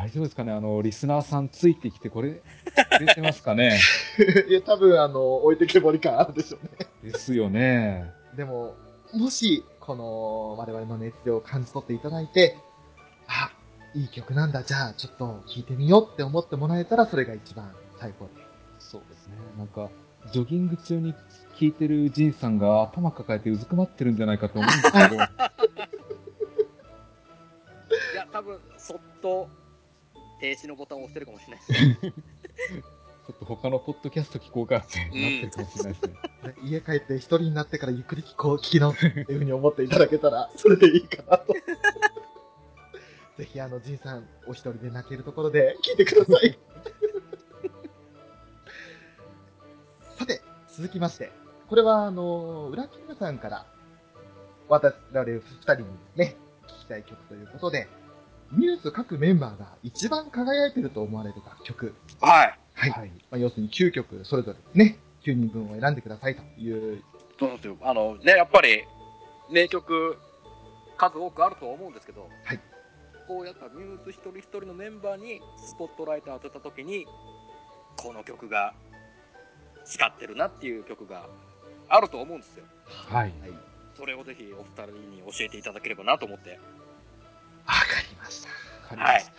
[0.00, 0.52] 大丈夫ですかね？
[0.52, 2.40] あの、リスナーさんついてきて、これ、
[2.98, 3.78] 出てますかね？
[4.48, 6.86] いや、多分、あの、置いてけぼり感あるでしょうね。
[7.12, 8.10] ですよね。
[8.34, 8.74] でも、
[9.12, 12.56] もし、この、我々の熱量を感じ取っていただいて、
[13.26, 13.52] あ、
[13.94, 18.30] いい曲なんだ、じゃあ、ちょっと聴いてみようって思ってもらえたら、それが一番最高で。
[18.78, 19.34] そうですね。
[19.58, 19.90] なんか、
[20.32, 21.14] ジョギング中に
[21.58, 25.18] 聞いてるジンさんが頭抱えてうずくまってるんじゃないかと思うんですけど、 い
[28.16, 29.48] や、多分、そっと、
[30.40, 31.72] 停止のボタンを押してるかもしれないです。
[33.30, 36.14] ちょっと他のポッドキャスト聞こうかってなってるかもしれないですね。
[36.44, 41.54] ね家帰って一人になってからゆっくり聞こう、聞き直すっていうふうに思っていただけたら、それでいいかなと。
[43.36, 46.58] ぜひ、あの、じいさん、お一人で泣けるところで聞いてください。
[50.18, 50.42] さて、
[50.74, 51.30] 続きまして、
[51.68, 53.66] これは、あの、裏木村さんから、
[54.68, 55.84] 私ら二人に
[56.16, 57.88] ね、聞きたい曲ということで、
[58.52, 61.94] ミューズ各メンバーが一番輝いてると思われる楽曲。
[62.20, 62.58] はい。
[62.74, 62.90] はい。
[62.90, 63.08] はい。
[63.30, 67.02] まあ、要するに9曲それぞれね、9人分を選んでくださいという
[67.40, 67.76] そうなんですよ。
[67.80, 68.84] あの、ね、やっぱり、
[69.50, 70.18] 名曲、
[70.98, 72.60] 数多くあるとは思うんですけど、はい。
[73.26, 77.06] こうやっぱミューズ一人一人のメンバーにスポットライト当てたときに、
[77.96, 78.74] この曲が
[79.86, 81.28] 光ってるなっていう曲が
[81.88, 82.64] あると思うんですよ。
[82.84, 83.32] はい。
[83.40, 83.52] はい。
[83.96, 86.58] それをぜひお二人に教えていただければなと思って。
[87.66, 88.48] わかりました。
[88.48, 88.54] わ
[88.88, 89.32] かりました。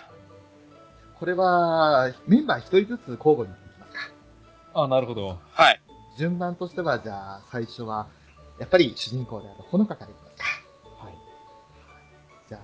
[1.20, 4.00] これは、メンバー一人ずつ交互にいきますか。
[4.74, 5.40] あ、なるほど。
[5.52, 5.82] はい。
[6.18, 8.08] 順番としては、じゃあ、最初は、
[8.60, 10.44] やっぱり主人公であるほのかからいきますか。
[11.06, 11.16] はい。
[12.50, 12.62] じゃあ、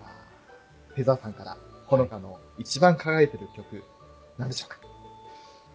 [0.89, 3.83] フェザーさんから、ほのかの一番輝いてる曲、
[4.38, 4.77] 何でしょうか。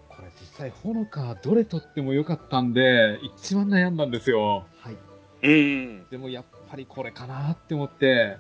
[0.09, 4.67] これ実際、ほのかどれとってもよかったんで、一番悩んだんですよ。
[4.79, 4.97] はい。
[5.43, 6.09] うん。
[6.11, 8.39] でもやっぱりこれかなって思って、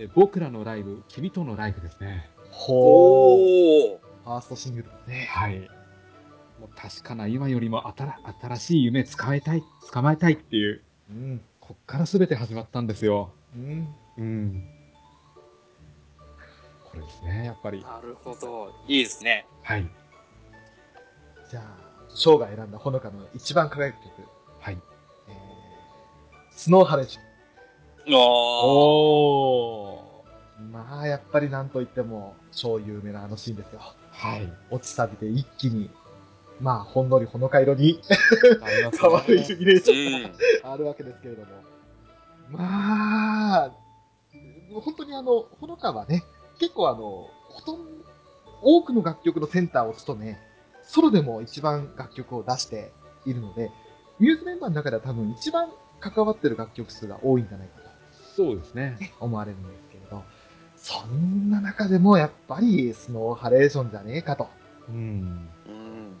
[0.00, 2.30] え僕らのライブ、君とのライブですね。
[2.50, 3.40] ほー。
[3.92, 3.98] おー。
[4.24, 5.28] ファーストシングルですね。
[5.30, 5.58] はい。
[6.58, 9.62] もう確かな今よりも新新しい夢捕まえたい、
[9.92, 11.40] 捕まえたいっていう、うん。
[11.60, 13.30] こっから全て始まったんですよ。
[13.54, 13.94] うん。
[14.16, 14.64] うん。
[16.84, 17.82] これですね、やっぱり。
[17.82, 18.72] なるほど。
[18.88, 19.46] いいですね。
[19.62, 19.86] はい。
[21.50, 21.64] じゃあ、
[22.08, 24.26] ショーが選んだほのかの一番輝く曲、
[24.60, 24.78] はい。
[25.28, 25.34] えー、
[26.52, 27.29] スノーハレーション。
[28.18, 30.24] お。
[30.72, 33.80] まあ、やっぱりなんといっても、超有名なあのシーンですよ。
[34.10, 34.52] はい。
[34.70, 35.90] 落ち錆びて一気に、
[36.60, 38.00] まあ、ほんのりほのか色にね
[39.00, 40.32] 変わるイルミネーションうん。
[40.62, 41.46] があるわけですけれども。
[42.50, 43.70] まあ、
[44.74, 46.24] 本当にあの、ほのかはね、
[46.58, 47.90] 結構あの、ほとんど、
[48.62, 50.38] 多くの楽曲のセンターを務め、
[50.82, 52.92] ソロでも一番楽曲を出して
[53.24, 53.70] いるので、
[54.18, 55.70] ミューズメンバーの中では多分一番
[56.00, 57.79] 関わってる楽曲数が多いんじゃないかと
[58.40, 59.12] そうですね。
[59.20, 60.24] 思われるんですけれど、
[60.74, 64.48] そんな中でもやっぱりスノーハレーションじゃねえかと。
[64.88, 65.48] うん。
[65.66, 66.16] うん。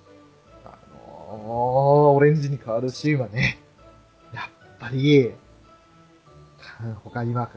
[0.62, 0.76] あ
[1.08, 3.58] のー、オレンジに変わるシーンはね、
[4.34, 5.32] やっぱり、
[6.58, 7.48] か他には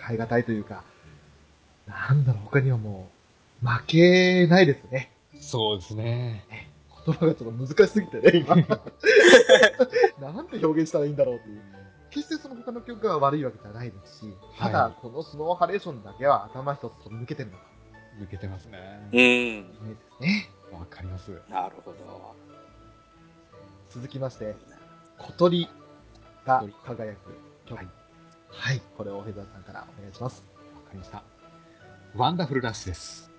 [0.00, 0.84] 変え難いというか、
[1.88, 3.10] なんだろう、他にはも
[3.64, 5.10] う、負けないですね。
[5.40, 6.46] そうですね。
[7.04, 8.54] 言葉がちょっと難しすぎてね、今。
[10.32, 11.85] なんて表現したらいいんだろうっていう。
[12.10, 17.64] 決してその他の曲が悪いわけじゃないですし、ただ、はいこのスノーハレーションだけは頭一つ抜けてるのと
[18.20, 18.78] 抜けてますね。
[19.12, 19.16] うん。
[19.16, 20.50] ですね。
[20.72, 21.30] わかります。
[21.50, 22.34] なるほど。
[23.90, 24.54] 続きまして、
[25.18, 25.68] ことり
[26.44, 27.18] が輝く
[27.66, 27.76] 曲。
[27.76, 27.88] はい
[28.48, 28.80] はい。
[28.96, 30.44] これをフェザーさんからお願いします。
[30.74, 31.22] わかりました。
[32.14, 33.30] Wonderful Rush です。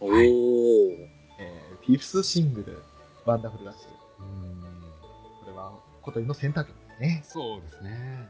[0.00, 1.08] おー。
[1.38, 2.82] えー、 fifth シングル、
[3.24, 4.22] Wonderful Rush。
[4.22, 4.60] うん。
[5.44, 7.22] これはことりの選択曲ですね。
[7.24, 8.28] そうですね。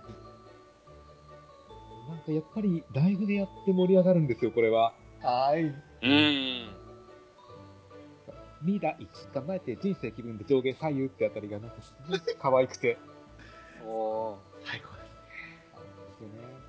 [2.09, 4.93] なんかやっぱりライブでやって盛り上がるんですよ、これは。
[5.23, 5.63] はい。
[5.63, 5.69] う
[6.07, 6.69] ん。
[8.63, 12.99] ミラクル捕まえて人生気分で上下左右ってあたりがなんかすごい可愛くて。
[13.87, 14.37] おー。
[14.65, 15.15] 最高です。
[16.11, 16.65] ですよね。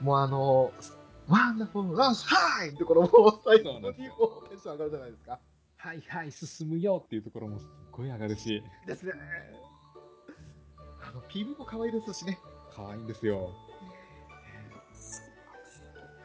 [0.00, 0.72] もうあの、
[1.28, 5.38] Wonderful Rush ハイってころもう最後にテンション上がるじゃないですか。
[5.76, 9.12] はいはい、進むよっていうところもすっごい上がるし、ですね。
[11.14, 12.38] あの、PV も可愛いですしね。
[12.74, 13.50] 可愛いんですよ。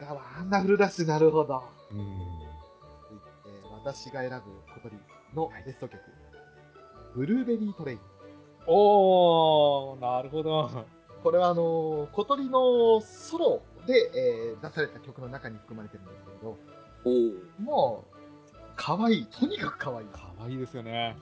[0.00, 1.62] が Wonderful Rush なるほど。
[1.92, 1.98] うん。
[1.98, 4.36] 続いて、私が選ぶ
[4.74, 4.96] ことり
[5.34, 6.00] のベスト曲。
[7.14, 8.00] ブルーベリートレイン。
[8.66, 10.70] おー、なるほど。
[11.22, 16.58] これはあのことりのソロで、えー出された曲の中に含まれてるんですけれど、
[17.04, 17.62] おー。
[17.62, 18.16] もう、
[18.76, 19.26] 可愛い。
[19.26, 20.06] とにかく可愛い。
[20.12, 21.16] 可愛いですよね。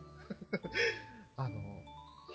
[1.37, 1.59] あの、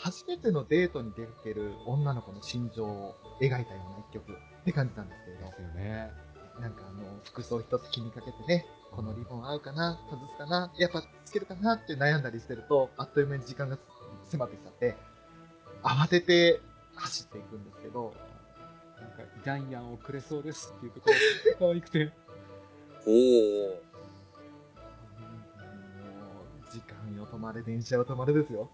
[0.04, 6.12] 初めてのデートに出かける女の子の心情を描いたような一曲って感じなんですけれどで、すよね。
[6.60, 13.78] なんかあの、服装一つ気にかけてね、このリボン合うかな外すかなやっぱつけるかなって悩んだりしてると、あっという間に時間が
[14.30, 14.98] 迫ってきちゃって、
[15.84, 16.60] 慌てて
[16.96, 18.14] 走っていくんですけど、
[19.00, 22.12] なんか、ジャイアンをくれそうですっていうところが可愛くて。
[23.08, 23.12] お
[23.72, 23.84] お。
[26.70, 28.70] 時間よ止まれ、電車よ止まれですよ。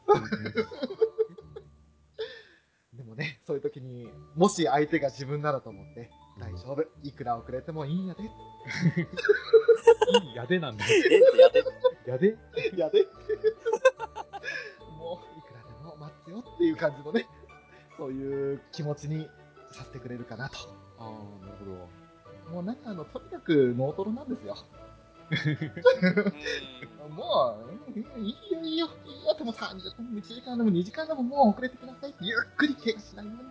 [3.19, 8.27] ね、そういう時に、もし相手が自分ならと思って、大丈夫、いくら遅れてもいいんやで、 い
[10.31, 10.85] いやでなんだ。
[10.87, 11.63] えってやって。
[12.09, 12.37] やで？
[12.77, 13.05] やで、
[14.97, 17.27] もういくらでも待つよっていう感じのね、
[17.97, 19.27] そういう気持ちに
[19.71, 20.57] させてくれるかなと。
[20.97, 21.65] ああ、なるほ
[22.49, 22.51] ど。
[22.53, 24.57] もうなんかあの、とにかくノートロなんですよ。
[25.31, 27.13] うん。
[27.15, 27.79] もう、うん
[28.25, 32.13] いいよいいよ、いいよ、でも30分、1時間でも2時間でももう遅れてください。
[32.21, 33.49] ゆっくり怪我しないように。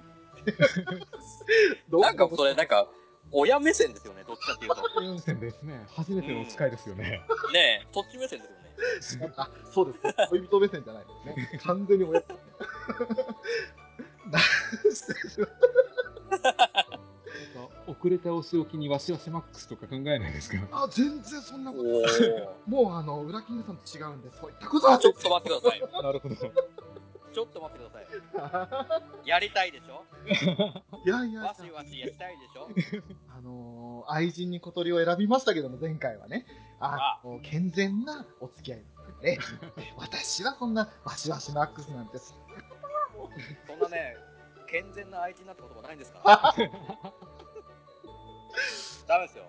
[2.02, 2.88] なんかそれ、なんか、
[3.30, 4.82] 親目線ですよね、どっちかっていうと。
[4.96, 5.86] 温泉ですね。
[5.88, 7.22] 初めてのお使いですよね。
[7.52, 8.46] ねえ、そっち目線で
[9.00, 9.34] すよね。
[9.36, 10.28] あ、そうです。
[10.30, 11.60] 恋人目線じゃないですね。
[11.64, 12.20] 完全に親。
[14.30, 14.38] な
[17.88, 20.58] 遅れたお仕置きにわしわしマックスとか考えないですか？
[20.66, 21.88] たあ、全然そんなおこと。
[21.88, 22.02] お。
[22.70, 25.80] もうあの、裏キングさんと違うんで、そういったことはあ、ちょっと待ってください。
[26.02, 26.34] なるほど。
[27.30, 28.70] ちょっと待ってくださ
[29.24, 29.28] い。
[29.28, 30.04] やりたいでしょ？
[31.04, 32.68] いやいやわしわしやりたいでしょ？
[33.36, 36.46] あのー愛人に小鳥を選びましたけども、前回はね、
[36.80, 39.38] ああ健全なお付き合いだったんで、
[39.98, 42.50] 私はこんなわしわしマックスなんて、そんなこ
[42.80, 42.86] と
[43.20, 44.16] はもうそんなね、
[44.66, 46.54] 健全な愛人なんてこともないんですから。
[49.06, 49.44] ダメですよ。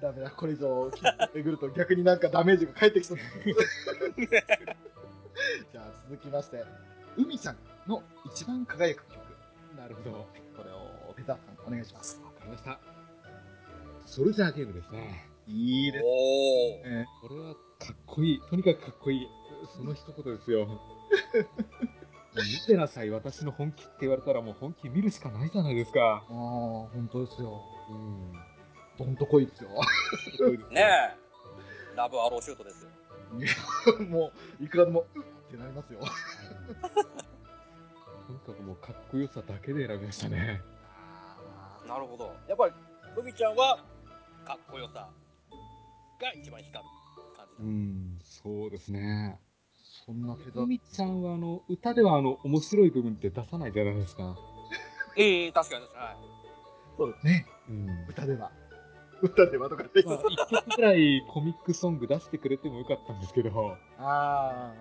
[0.00, 0.90] ダメだ、これ以上
[1.34, 3.18] めぐると逆になんかダメージが返ってきそう。
[3.18, 6.64] じゃあ続きまして、
[7.16, 7.56] 海ちゃん
[7.86, 9.18] の一番輝く曲。
[9.76, 10.12] なるほど。
[10.12, 10.24] わ
[10.56, 12.20] これをペタさんお願いします。
[12.42, 12.78] かりました。
[14.04, 15.28] ソルジャーゲームですね。
[15.46, 16.04] いいです。
[16.88, 17.06] ね。
[17.20, 17.60] これはか
[17.92, 18.40] っこいい。
[18.50, 19.28] とにかくかっこいい。
[19.76, 20.66] その一言ですよ。
[22.34, 26.00] もう見てなさい、私の本気って言われたらもう本気見るしかないじゃないですか。
[26.00, 27.60] ああ、本当ですよ。
[27.90, 28.32] うん。
[28.98, 29.70] どんとこいですよ。
[30.70, 31.96] ねえ。
[31.96, 32.90] ラブアローシュートですよ。
[34.08, 36.00] もう、いくらでも、うっってなりますよ。
[38.26, 40.62] とにかくもうかっこよさだけで選びましたね。
[41.86, 42.34] なるほど。
[42.48, 42.74] やっぱり、
[43.16, 43.84] 海ちゃんは、
[44.46, 45.10] かっこよさ
[46.20, 46.90] が一番光る
[47.36, 47.64] 感じだ。
[47.64, 49.38] うん、そうですね。
[50.04, 54.24] そんなペダふみちゃんはあの、歌ではあの、面白い部分って出さないじゃないですか。
[54.24, 56.16] うん、確かに確か
[56.96, 57.46] そうですね。
[57.68, 58.06] うん。
[58.08, 58.50] 歌では。
[59.22, 60.02] 歌ではとかって。
[60.04, 63.50] まあ、一曲くらいコミックソング出してくれてもよかったんですけど。
[63.70, 64.74] ああ、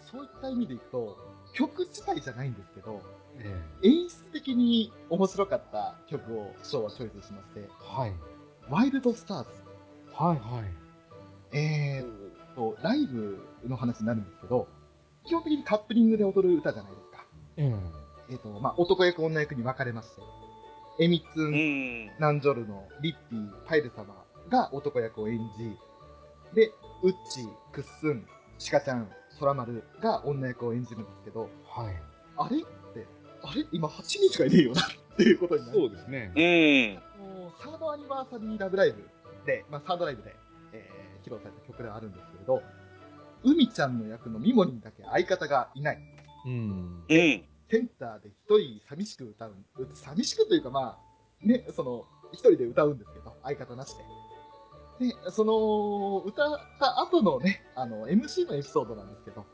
[0.00, 1.16] そういった意味でいくと、
[1.54, 3.00] 曲自体じゃないんですけど、
[3.38, 8.12] え演出的に面白かった曲をショーはチョイスしまして、はい。
[8.68, 9.50] ワイルドスターズ。
[10.12, 11.56] はいはい。
[11.56, 13.38] えーっと、ライブ
[13.68, 14.68] の話になるんですけど、
[15.24, 17.24] 基本的にカップリングで踊る歌じゃないですか。
[17.56, 17.74] ええ
[18.30, 20.22] えーっと、まあ、男役、女役に分かれまして、
[21.04, 22.04] エミツに。
[22.04, 22.18] ン、うん。
[22.18, 24.14] ナンジョルのリッピー、パイル様
[24.48, 25.76] が男役を演じ、
[26.54, 26.70] で、
[27.02, 28.26] ウッチ、クッスン、
[28.58, 32.02] シカちゃん、ソラマルが女役を演じるんですけど、はい。
[32.36, 33.06] あれって、
[33.42, 33.66] あれ？
[33.72, 35.78] 今8人しかいねえよなっていうことになる。
[35.78, 36.32] そうですね。
[36.34, 37.24] うん。
[37.24, 39.02] あのサードアニバーサリーラブライブ
[39.46, 40.34] で、まあ、サードライブで、
[40.72, 42.62] えー披露された曲ではあるんですけれど、
[43.44, 45.98] 海ちゃんの役のミモリンだけ相方がいない。
[46.46, 47.04] うん。
[47.08, 47.44] うん。
[47.70, 49.54] センターで一人寂しく歌う。
[49.94, 53.94] 寂しくというかまあ、ね、その、一人で歌うんですけど、相方なし
[54.98, 55.06] で。
[55.08, 59.44] で、その、歌った後のね、あの、MC のエピソードなんですけど、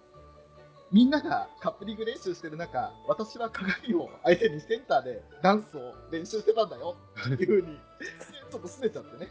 [0.91, 6.97] みんながカップリング練習してる中、私は鏡を相手にセンターでダンスを練習してたんだよ
[7.35, 7.79] っていう風に、
[8.51, 9.31] ちょっと拗ねちゃってね。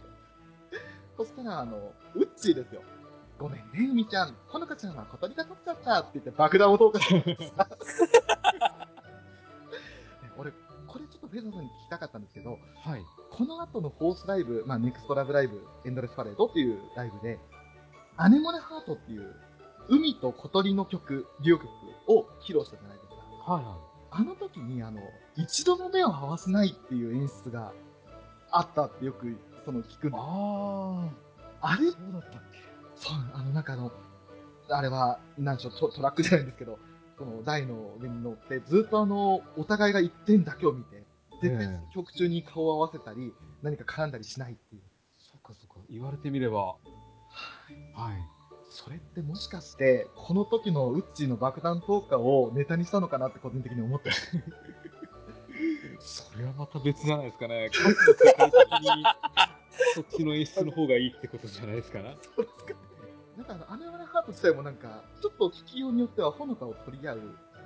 [1.18, 2.82] そしたら、あの、ウッチーですよ。
[3.38, 4.36] ごめんね、海ちゃん。
[4.48, 7.68] ほのかちゃんは小鳥が取っちゃったって言って爆弾を投下してさ。
[10.24, 10.52] ね俺、
[10.88, 13.06] これちょっとフェザーさんに聞きたかったんですけど、はい。
[13.32, 17.40] この後のフォースライブ、まあ、ネクストラブライブ、エンドレスパレードっていうライブで、
[18.16, 19.36] アネモネハートっていう、
[19.90, 21.70] 海と小鳥の曲、デュオ曲
[22.08, 23.16] を披露したじゃないですか。
[23.54, 23.78] はいは
[24.10, 25.02] あの時に、あの、
[25.36, 27.72] 一度も目を合わせないっていう演出が
[28.50, 30.22] あったってよく、その聞くんです。
[30.22, 31.10] あ
[31.62, 32.67] あれあ、そうだったっけ
[33.00, 33.92] そう、あの、なんかあの、
[34.70, 36.80] あれは、なんでしょう、トトラックじゃないんですけど、
[37.18, 41.04] その台の上に乗って、ずっとあの、お互いが一点だけを見て、
[41.42, 44.82] 絶対ええ曲中に顔を合わせたり、何か絡んだりしないっていう。
[45.20, 45.76] そっかそっか。
[45.90, 46.64] 言われてみれば。
[46.64, 46.78] はい。
[48.70, 54.12] それってもしかして、この時のウッチーの爆弾投下をネタにしたのかなって個人的に思って。
[56.00, 57.70] それはまた別じゃないですかね。
[57.70, 59.04] かつ世界的に
[59.96, 62.18] そっちの演出の方がいいってことじゃないですかね。
[62.36, 62.87] そうですか。
[63.48, 67.22] かあの、アナワナハート自体もなんか、ちょっと聞きようによっては、ほのかを取り合う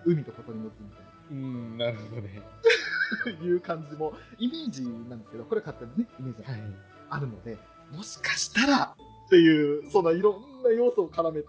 [0.06, 1.12] 海とことに乗ってみたいな。
[1.32, 2.42] うん、なるほどね。
[3.44, 6.62] いう感じも、イメージなんですけど、これ勝手にね、イメージがはい。
[7.10, 7.58] あるので、
[7.92, 8.96] もしかしたら
[9.26, 11.48] っていう、そんないろんな要素を絡めて、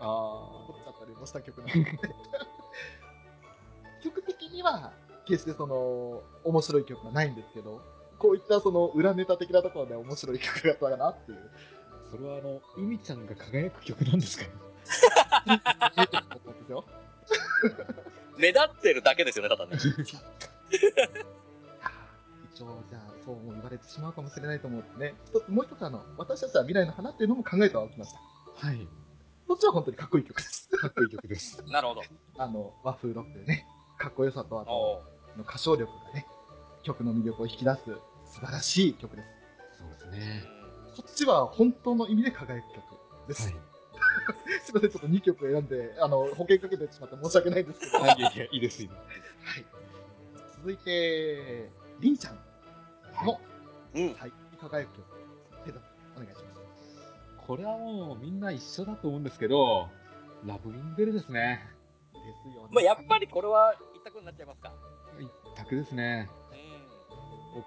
[0.00, 1.98] あ撮っちゃったりもした曲なんで。
[4.02, 4.92] 曲的には、
[5.24, 7.80] 決してその、面白い曲はないんですけど、
[8.18, 11.50] こういったその裏ネタ的なところで面白い曲だったかなっていう。
[12.14, 14.44] あ、それはあの、海ちゃんが輝く曲なんですか。
[18.38, 19.76] 目立ってるだけですよね、ただね。
[19.76, 19.88] 一
[22.62, 28.20] 応、じゃあ、そうも言われてしまうかもしれないと思ってね、一つ、もう一つあの、私たちは未来の花っていうのも考えてはおきました。
[28.66, 28.88] はい。
[29.46, 30.68] そっちは本当にかっこいい曲です。
[30.68, 31.62] かっこいい曲です。
[31.66, 32.02] なるほど。
[32.38, 33.66] あの、和風ロックでね、
[33.98, 35.02] かっこよさと、あと、
[35.36, 36.26] の歌唱力がね、
[36.82, 37.80] 曲の魅力を引き出す
[38.26, 39.28] 素晴らしい曲です。
[39.78, 40.63] そうですね。
[40.96, 42.84] こっちは本当の意味で輝く曲
[43.28, 43.48] です。
[43.48, 43.56] はい。
[44.62, 47.98] すいません、ちょっと2曲選んで、あの、保険かけてしまって申し訳ないんですけど。
[47.98, 48.98] はい、いやいや、いいです、いいです。
[48.98, 49.66] はい。
[50.56, 51.70] 続いて、
[52.00, 52.36] りんちゃん
[53.26, 53.40] の
[53.94, 54.14] うん。
[54.14, 54.96] 最高に輝く
[55.66, 55.80] 曲、
[56.16, 56.60] お願いします。
[57.46, 59.88] これはもうみんな一緒だと思うんですけど、
[60.44, 61.60] ラブインベルですね。
[62.12, 62.20] で
[62.50, 62.68] すよね。
[62.72, 64.72] まあ、やっぱりこれは一択になっちゃいますか。
[65.18, 66.30] 一択ですね。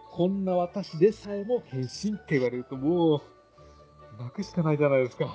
[0.09, 3.21] こんな私でさえも変身って言われるともう、
[4.19, 5.25] 泣くしかないじゃないですか。
[5.25, 5.29] ん。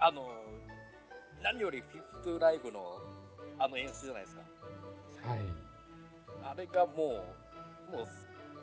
[0.00, 0.28] あの、
[1.42, 3.00] 何よりフィフスライブの
[3.58, 4.42] あの演出じゃないですか。
[5.28, 5.40] はい。
[6.42, 6.92] あれがも
[7.92, 8.08] う、もう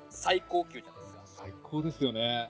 [0.10, 1.22] 最高級じゃないですか。
[1.26, 2.50] 最高ですよね。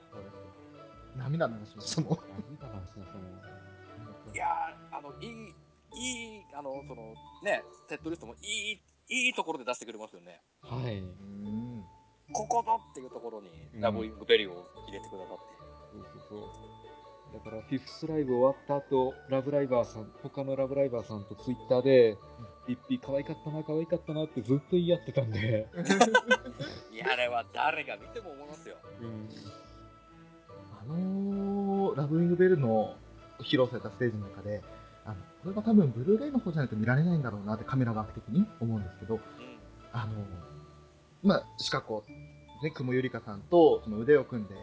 [1.16, 2.18] 涙流しましたもん。
[2.60, 4.34] 涙なんですよ、その。
[4.34, 5.54] いやー、あの、いい、
[5.94, 8.80] いい、あの、その、ね、セットリストもいい、
[9.12, 10.40] いいところで出してくれますよね。
[10.62, 10.98] はい。
[10.98, 11.84] うん。
[12.32, 15.62] ここぞっていうところにうんラブイングベリーを入れてくださって。
[15.92, 16.72] そうそうそう。
[17.32, 22.18] だから、フィフスライブ終わった後、ラブライバーさん、他のラブライバーさんとツイッターで、
[22.66, 25.66] ピッピ可愛かったな、可愛かったなってずっと言い合ってたんで、
[26.92, 28.76] いや、あれは誰が見ても思いますよ。
[29.00, 29.28] うん。
[30.80, 32.96] あのー、ラブウィングベルの
[33.40, 34.62] 披露されたステージの中で、
[35.04, 39.20] あの、これは多分ブルーレイの方じゃないと見られないんだろうなってカメラワーク的に思うんですけど、うん。
[39.92, 40.16] あのー、
[41.22, 42.04] まあ、シカゴ、
[42.62, 44.54] ね、雲ゆりかさんとその腕を組んで、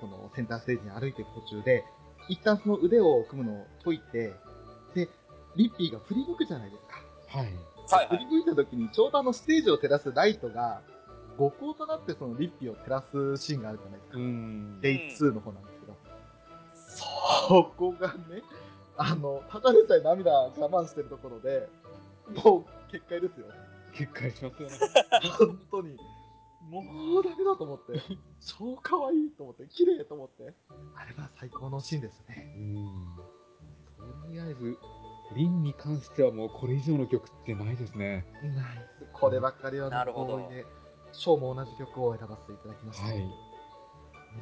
[0.00, 1.84] そのセンターステージに歩いていく途中で、
[2.28, 4.34] 一旦その腕を組むのを解いて、
[4.94, 5.08] で、
[5.56, 7.38] リッピーが振り向くじゃないですか。
[7.38, 7.46] はい。
[7.46, 7.54] はい
[7.88, 8.08] はい。
[8.08, 10.80] 振り向いた時にちょうどあのステージを照らすライトが、
[11.38, 14.18] 五光となってそのリッピーを照らすシーンがあるじゃないですか。
[14.18, 14.80] うん。
[14.80, 15.96] デイ2の方なんですけど、
[16.74, 18.42] そこがね、
[18.98, 21.68] あの、ただでさえ涙我慢してるところで、
[22.44, 23.46] もう結界ですよ。
[23.92, 24.76] 結界しますよね。
[25.38, 25.96] 本当に。
[26.68, 28.00] もうダメだと思って、
[28.40, 30.52] 超可愛いと思って、綺麗と思って。
[30.94, 32.54] あれは最高のシーンですね。
[32.56, 32.76] うん。
[34.22, 34.76] とりあえず、
[35.34, 38.26] リンに関してはもうこれ以上の曲ってないですね。
[38.42, 38.54] ナイ
[38.98, 39.06] ス。
[39.12, 40.50] こればっかりはなるほど
[41.12, 43.06] ショーも同じ曲を選ばせていただきました。
[43.06, 43.24] はい。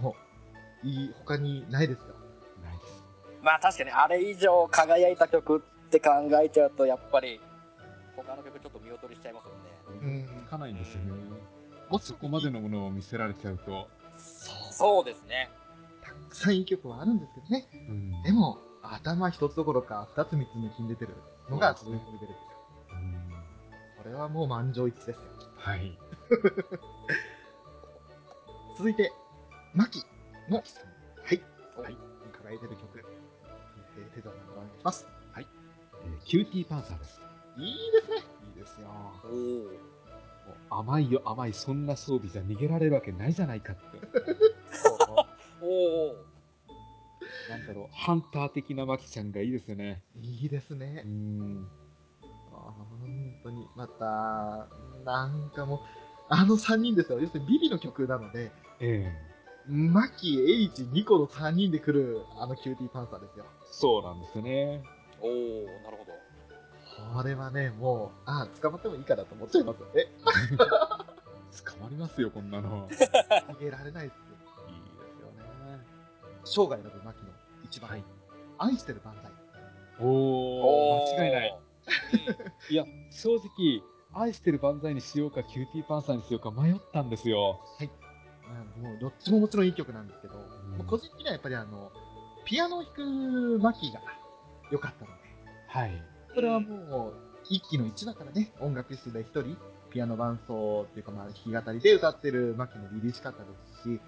[0.01, 0.17] も
[0.83, 2.24] う、いい、他にないですよ。
[3.45, 5.61] まあ確かにあれ以上輝いた曲っ
[5.91, 6.11] て考
[6.43, 7.39] えちゃうと、やっぱり、
[8.17, 9.57] 他の曲ちょっと見劣りしちゃいますもん
[10.03, 10.25] ね。
[10.25, 11.13] うんつかないんですよね。
[11.91, 13.89] もしそこまでのものを見せられちゃうと。
[14.17, 14.73] そう。
[14.73, 15.51] そうですね。
[16.03, 17.69] たくさんいい曲はあるんですけどね。
[17.89, 21.15] うんで、も、頭一つどころか、二つ三つ抜きに出てる
[21.51, 22.37] のが、そうですねレベルですよ。
[22.93, 23.15] うん
[24.03, 25.23] これはもう満場一致ですよ。
[25.57, 25.99] はい。
[28.77, 29.13] 続いて、
[29.73, 30.05] マキ
[30.49, 30.65] の、はい、
[31.79, 31.97] おはい、
[32.33, 33.05] 輝いてる曲。
[33.99, 35.07] えー、テザーさんお願いします。
[35.37, 35.45] えー
[36.27, 37.21] キューティーパンサーです。
[37.57, 38.17] いいですね。
[38.55, 38.89] いいですよ。
[40.71, 43.83] お甘いよ甘い、そんな装備じゃ逃げられるわけないじゃないかって。
[45.63, 46.15] おお。
[47.49, 50.03] なんだろう、ハンター的なマキちゃんがいいですよね。
[50.21, 51.03] いいですうね。
[51.03, 51.67] ん。
[52.53, 54.69] あー本当に、また、
[55.05, 55.81] なんかもう、
[56.29, 57.21] あの三人ですよ。
[57.21, 59.34] 要するに BiBi の曲なので、ええ
[59.67, 63.45] マキ、エリチ、ニコの三人で来る、あの Cutie Panther ですよ。
[63.71, 64.83] そうなんですよね。
[65.21, 65.31] おお、
[65.83, 66.13] なるほど。
[67.17, 70.07] これはね、もう、ああ、捕まってもいいかなと思っちゃいますよね。
[71.65, 72.89] 捕まりますよ、こんなの。
[72.91, 74.37] いい逃げられないですよ。
[75.03, 75.81] ですよね。
[76.45, 77.31] 生涯のマキの
[77.65, 78.05] 一番、はい
[78.57, 79.33] 愛してる万歳。
[79.99, 81.59] おー、間違いない。
[82.69, 82.73] うん。
[82.73, 87.61] いや、正直、愛してる万歳にしようか、 Cutie Panther にしようか迷ったんですよ。
[87.81, 88.04] あ
[88.81, 91.91] もうどっちももちろんいい曲なんですけど、んもう個人的にはやっぱりあの、
[92.45, 94.01] ピアノを弾くマキが
[94.71, 95.17] 良かったので、
[95.69, 96.03] はい。
[96.35, 97.13] これはもう、
[97.49, 99.57] 一期の一話からね、音楽室で一人、
[99.91, 103.49] ピアノ伴奏っていうか、まあ、弾き語りで歌ってる牧野凛々しかったで
[103.83, 104.01] すし、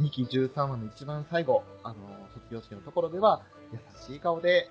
[0.00, 1.96] 2期13話の一番最後、あの、
[2.34, 3.42] 卒業式のところでは、
[3.72, 4.70] 優しい顔で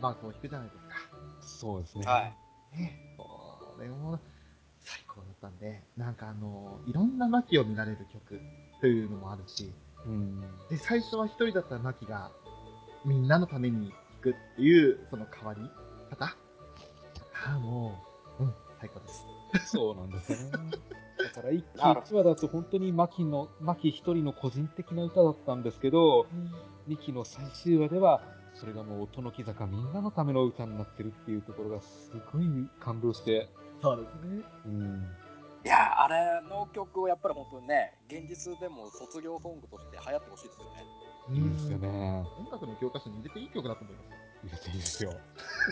[0.00, 0.94] 伴奏を弾くじゃないですか。
[1.40, 2.04] そうですね。
[2.06, 2.78] はい。
[2.78, 3.24] ね、こ
[3.80, 4.18] れも
[4.80, 8.40] 最高だったんで、なんかあの、いろんな牧を見られる曲
[8.80, 9.72] というのもあるし、
[10.04, 10.40] うん。
[10.68, 12.30] で、最初は一人だった牧が、
[13.04, 15.60] みんなのために弾くっていう、その変わり
[16.10, 16.34] 方あ
[17.54, 17.94] あ、も
[18.40, 19.08] う、うん、最高で
[19.62, 19.70] す。
[19.72, 20.70] そうなんですよね。
[21.18, 26.26] だから一期一話だと本当に牧の、牧一人の個人的な歌だったんですけど、
[26.86, 28.22] 二期の最終話では、
[28.54, 32.44] それがもう音の木坂みんなのための歌になってるっていうところがすごい
[32.80, 33.48] 感動して、
[33.80, 34.42] そうですね。
[34.66, 35.06] うん。
[35.64, 40.84] いや、あれの曲をやっぱり本当にね、現実でも卒業ソングとして流行ってほしいですよね。
[41.30, 41.88] いいですよね。
[42.38, 44.16] 音楽の教科書に入れていい曲だと思いますよ。
[44.44, 45.12] 入れていいですよ。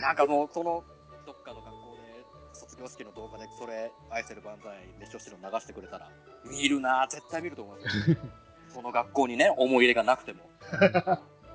[0.01, 0.83] なんかもう、その、
[1.25, 6.11] どっかの学校で、卒業式の動画で、それ、愛せる万歳、熱唱してるの流してくれたら、
[6.45, 8.17] 見るなぁ、絶対見ると思いますよ。
[8.69, 10.49] その学校にね、思い入れがなくても。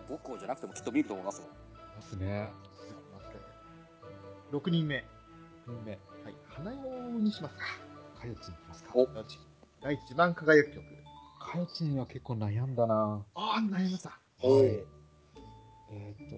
[0.09, 1.51] 母校じゃなくてもきっと見ると思いますもん。
[1.97, 2.49] ますね。
[4.51, 4.97] 6人目。
[5.67, 5.99] 6人目、は
[6.31, 6.35] い。
[6.49, 6.77] 花代
[7.21, 7.92] にしますか。
[8.23, 8.93] かよちんいきますか。
[8.95, 10.85] おが一番輝く曲。
[11.41, 14.17] かよちんは結構悩んだなああ、悩みました。
[14.41, 14.87] おーはい
[15.91, 16.37] えっ、と、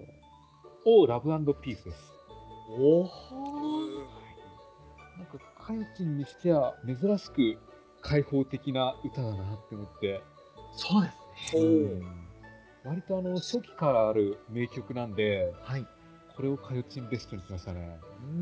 [0.85, 1.97] オーラブピースです。
[2.71, 3.09] おお。
[5.17, 7.57] なんか、かよちんにしては珍しく
[8.01, 10.21] 開放的な歌だなって思って、
[10.75, 11.09] そうで
[11.47, 11.65] すおね。
[11.65, 12.03] ー
[12.83, 15.85] 割とあの、初期からある名曲なんで、はい。
[16.35, 17.99] これをかよちんベストにしましたね。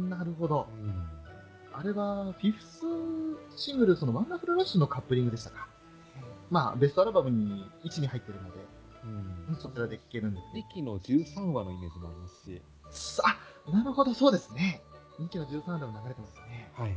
[0.10, 0.68] なるほど。
[0.74, 1.23] うん。
[1.74, 2.86] あれは、フィフス
[3.58, 5.68] シングル、そのワンダフルラッシュのカップリングでしたか？
[6.52, 8.58] まあ、ベストアルバムに1に入ってるので、
[9.50, 9.56] うん。
[9.56, 12.62] そちらで聴けるんですリキの13話のイメージもありますし、ね。
[13.26, 14.82] あ、なるほど、そうですね。
[15.18, 16.70] 人気の13でも流れてますね。
[16.74, 16.96] はい。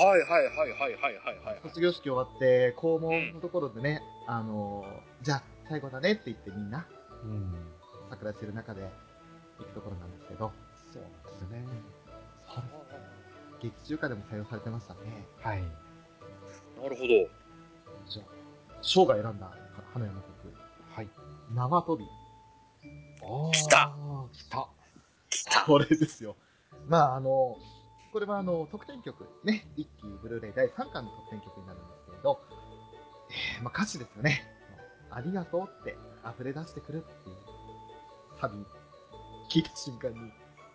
[0.00, 1.60] はいはいはいはいはいはいはい。
[1.64, 6.86] 卒業式終わって、校門のところでね、あのーじゃあ、最後だねって言ってみんな、
[7.24, 7.52] うん。
[8.10, 8.88] 桜してる中で
[9.58, 10.52] 行くところなんですけど、
[10.92, 11.66] そうなんですよね。
[13.60, 15.00] 劇中歌でも採用されてましたね。
[15.42, 15.62] はい。
[16.80, 17.08] なるほど。
[18.08, 19.50] じゃあ、ショーが選んだ
[19.92, 20.54] 花屋の曲、
[20.94, 21.08] はい。
[21.54, 22.04] 縄跳び。
[23.22, 23.92] あ来た
[24.32, 24.68] 来た。
[25.30, 25.60] 来た。
[25.62, 26.36] これですよ。
[26.88, 27.56] まあ、あの、
[28.12, 29.90] これはあの、特典曲、ね、一期
[30.22, 32.40] ブルーレイ第3巻の特典曲になるんですけれど、
[33.58, 34.42] えー、まあ歌詞ですよね。
[35.10, 37.36] ありがとうって溢れ出してくるっていう
[38.40, 38.54] サビ、
[39.50, 40.32] 聞いた瞬間に、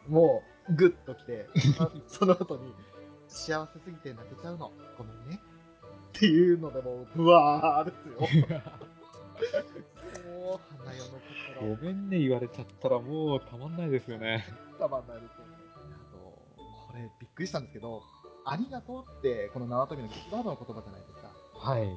[0.07, 1.47] もう、グッときて、
[1.79, 2.73] あ その後に、
[3.27, 5.39] 幸せすぎて泣けちゃうの、ごめんね。
[6.09, 8.19] っていうのでもう、ブワーですよ。
[10.29, 11.75] もう、花代の心。
[11.75, 14.45] ごめんね言われちゃったらもうたまんないですよね。
[14.77, 15.55] たまんないですよね。
[15.91, 16.45] あと、こ
[16.93, 18.03] れびっくりしたんですけど、
[18.45, 21.31] ありがとうって、この縄跳びのキーワードの言葉じゃないですか。
[21.53, 21.87] はい。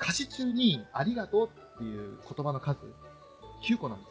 [0.00, 2.94] 歌詞中に、ありがとうっていう言葉の数、
[3.62, 4.04] 9個なんで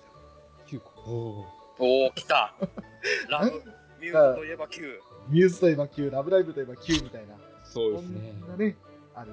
[0.68, 0.82] すよ。
[0.82, 1.12] 9個。
[1.12, 1.46] お
[1.80, 2.54] おー、来た。
[3.30, 3.52] ラブ、
[4.00, 5.00] ミューズといえば Q。
[5.30, 7.36] ミューズといえば9、ラブライブといえば9みたいな。
[7.64, 8.76] そうですねそんなね、
[9.16, 9.32] ある、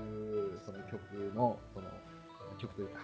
[0.65, 1.01] その曲
[1.35, 1.91] の、その、
[2.59, 3.01] 曲というか、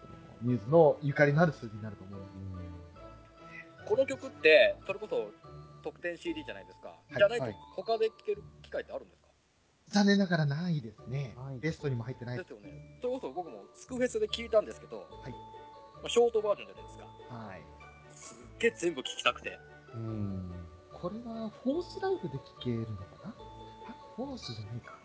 [0.00, 2.32] そのミューズのゆかりのある数字になると思うんです。
[3.84, 5.30] この曲って、それこそ
[5.82, 6.94] 特典 CD じゃないですか。
[7.10, 9.28] いじゃないとはい他で聴ける機会ってあるんですか？
[9.88, 11.36] 残念ながらないですね。
[11.60, 12.98] ベストにも入ってないですよね。
[13.00, 15.38] それこそ僕もスクフェスで聞いたんですけど、はいま
[16.06, 17.34] あ、ショートバージョンじゃないですか。
[17.34, 17.62] はい。
[18.62, 19.58] げえ全部聞きたくて。
[19.94, 20.52] うん。
[20.92, 22.92] これはフォースライブで聴けるのか
[23.24, 23.34] な？
[23.88, 24.98] あ、フォースじゃないか。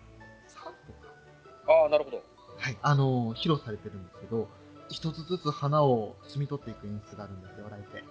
[0.48, 1.82] サードか。
[1.82, 2.17] ああ、なるほど。
[2.58, 2.78] はい。
[2.82, 4.48] あの、披露されてるんですけど、
[4.89, 8.04] 一つずつ花を摘み取っていく演出があるんですよ、ライブで。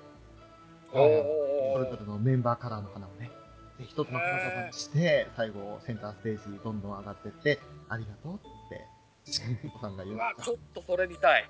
[0.93, 3.31] おそれぞれのメンバーカラーの花をね。
[3.79, 8.87] で、一つの花束にして、最後、センターステージどんどん上がってって、ありがとうって、
[9.77, 11.49] おさんが言うんうわ、ちょっとそれ見たい。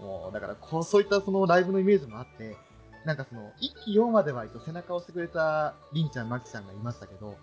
[0.00, 2.56] もう、だからこう、そういったそのライブのイメージもあって、
[3.04, 7.36] なんかその、1期4話では背中を押してくれたりんちゃん、まきちゃんがいましたけど、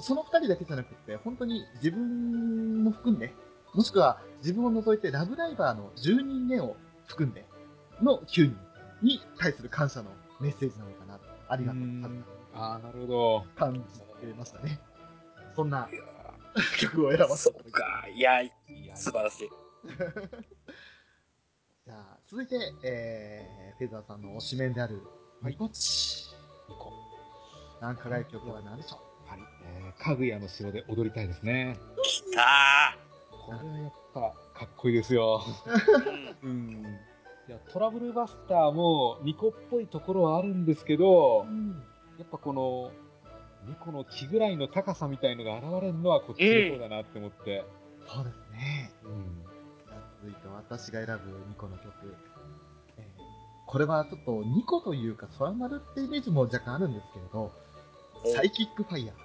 [0.00, 3.32] その2人だけじゃなくって、本当に自分も含んで、
[3.74, 7.44] もしくは自分を除いてラブライバーの10人目を含んで
[8.02, 8.56] の9人
[9.02, 11.18] に対する感謝のメッセージなのかな。
[11.48, 11.82] ありがとう。
[11.82, 13.44] うんああ、なるほど。
[13.56, 14.80] 感じてましたね。
[15.54, 15.88] そんな
[16.80, 18.06] 曲を選ばせてっか。
[18.12, 18.52] いや、い
[18.86, 19.50] や素晴らしい。
[21.88, 25.00] じゃあ、続いて、えー、フェザーさんの推しメンである、
[25.40, 26.26] はいニコチ。
[26.68, 26.92] 行こ
[27.80, 29.30] 何輝く曲は何でしょう？
[29.30, 29.38] はい。
[29.64, 31.78] えー、かぐやの城で踊りたいですね。
[32.02, 32.94] 来た
[33.30, 35.40] これはやっぱかっこいいですよ。
[35.42, 36.46] ー。
[36.46, 36.82] うんうん。
[37.48, 41.70] いや、トラブルバスターもニコっぽいところはあるんですけど、うん。
[42.18, 42.90] やっぱこの、
[43.66, 47.64] ニコの木ぐらいの高さみたいのが現れるのはこっちの方だなって思って。
[48.06, 48.92] そうですね。
[49.04, 49.47] うん。
[50.20, 51.12] 続いて私が選ぶ
[51.52, 52.14] 2個の曲。
[52.96, 53.04] えー
[53.70, 57.52] これはちょっと2個というか、空丸ってイメージも若干あるんですけれど、
[58.34, 59.16] サイキックファイヤー。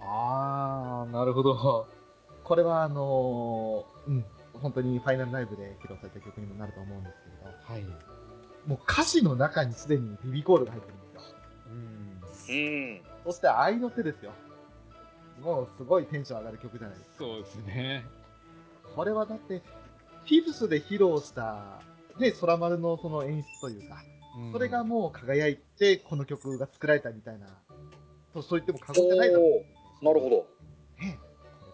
[0.00, 1.86] あー、なるほど。
[2.44, 7.82] これはあのーうん、本当にファイナルライブで披露された曲にもなると思うんですけれど、はい。
[8.66, 11.22] もう歌詞の中にすでにビビコールが入ってるんですよ。
[11.66, 12.86] うん。
[12.86, 13.00] うん。
[13.24, 14.32] そして愛の手ですよ。
[15.42, 17.16] もうすごいテンション上がる曲じゃないですか。
[17.18, 18.06] そうですね。
[18.96, 19.62] これはだって、
[20.28, 21.80] フィフスで披露した、
[22.20, 27.46] ね、空丸のその演出というか、うんそれがもう輝いて、この曲が作られたみたいな、
[28.32, 29.64] とそう言っても過言じゃないだろ
[30.00, 30.46] うなるほど。
[31.00, 31.18] ね、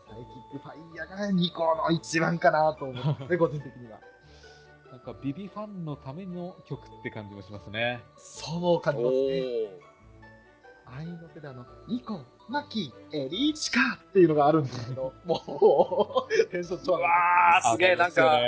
[0.08, 4.00] サイキックファイヤーがニコの一番かなと思ってね、個人的には。
[4.90, 8.02] なんかビビファンのための曲って感じもしますね。
[8.16, 9.42] そう感じますね。
[10.86, 18.40] お愛の手であの、ニコ、マキ、エリーチカっていうのがあるんですけど、 もう、テンション超上がうわーすげえなんか。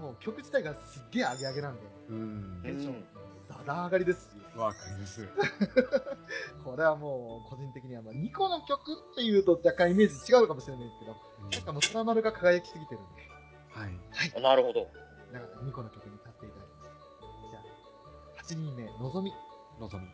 [0.00, 2.70] もう曲自体がすっげえ上げ上げなんで、うんテ。
[2.72, 3.04] ンションうん、
[3.48, 5.26] だだ上がりですし、わかります。
[6.64, 11.16] これはもう、個人的には、まあ、ニコの曲っていうと若干イメージ違うのかもしれないですけど、
[11.52, 13.22] なんかもう、空丸が輝きすぎてるんで、
[13.70, 14.42] はい。
[14.42, 14.88] なるほど。
[15.32, 17.50] だからニコの曲に立っていただきました。
[17.50, 19.32] じゃあ、8人目、のぞみ。
[19.78, 20.08] のぞみ。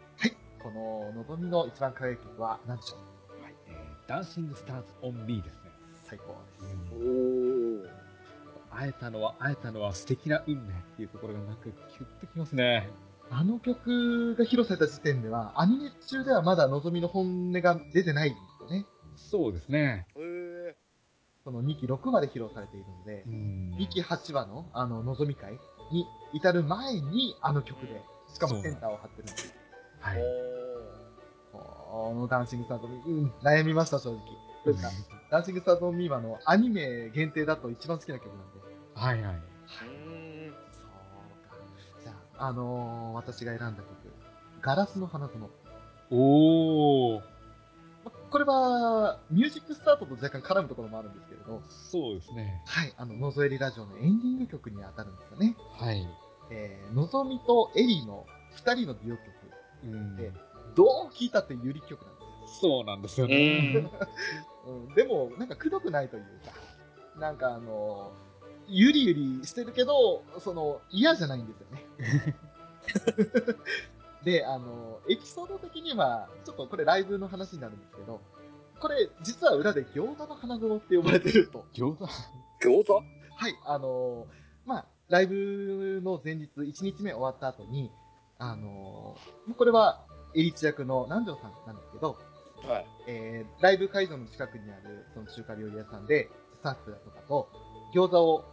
[0.62, 0.72] はい。
[0.75, 2.96] この、のぞみの一番輝く曲は何でしょ
[3.38, 3.42] う？
[3.42, 3.55] はい。
[3.68, 5.61] えーダンシングスターズオンミーですね。
[6.05, 6.77] 最高です。
[6.94, 7.88] おうんー
[8.70, 12.88] 会えたのは、会えたのは素敵な運命っていうところがなんかキュッときますね。
[13.31, 18.87] あの曲が披露された時点では、アニメ中ではまだのぞみの本音が出てないんですよね。
[19.16, 20.07] そうですね。
[20.16, 20.75] へー
[21.44, 25.53] その2期6話で披露されているのでう、ん2期8話のあの、のぞみ会
[25.90, 28.01] に至る前にあの曲で、
[28.33, 29.55] しかもセンターを張ってるんです。
[30.03, 30.19] はい。
[31.53, 34.21] このダンシングスタートミー、うん、悩みました、正直。
[34.65, 34.91] というか、
[35.31, 38.43] ダンシングスタートミーはあの、アニメ限定だと一番好きな曲なんで。
[38.95, 39.35] はいはい。
[39.35, 41.57] うーんそうか。
[42.03, 43.87] じゃあ、あのー私が選んだ曲、
[44.61, 45.49] ガラスの花園。
[46.11, 47.23] おー。
[48.05, 52.62] まこれは、ミュージックスタートと若干絡むところもあるんですけれど、そうですね。
[52.67, 55.57] はい、あの、のぞえりラジオのエンディング曲に当たるんですよね。
[55.79, 56.09] はい。
[56.51, 59.42] えー、のぞみとエリの二人のデュオ曲。
[59.85, 60.33] うんで
[60.75, 63.88] どう聴いたってユリ曲なんですそうなんですようね。
[64.66, 68.33] うん、でも、なんかくどくないというか、なんかあのー
[68.68, 72.37] ゆりゆりしてるけど、その、嫌じゃないんですよね。
[74.25, 78.21] で、あのーエピソード的には、ちょっとこれライブの話になるんですけど、
[78.79, 81.66] これ、実は裏で餃子の花園って呼ばれてると。
[81.75, 82.07] 餃子？
[82.61, 82.95] 餃子？
[82.95, 87.90] はい、あのーまあ、ライブの前日、1日目終わった後に、
[88.43, 92.17] あのーこれは、エリチ役の南條さんなんですけど、
[92.67, 92.87] はい。
[93.07, 97.49] えー、ライブ会場の近くにある、その中華料理屋さんで、スタッフだとかと、
[97.95, 98.45] 餃子を、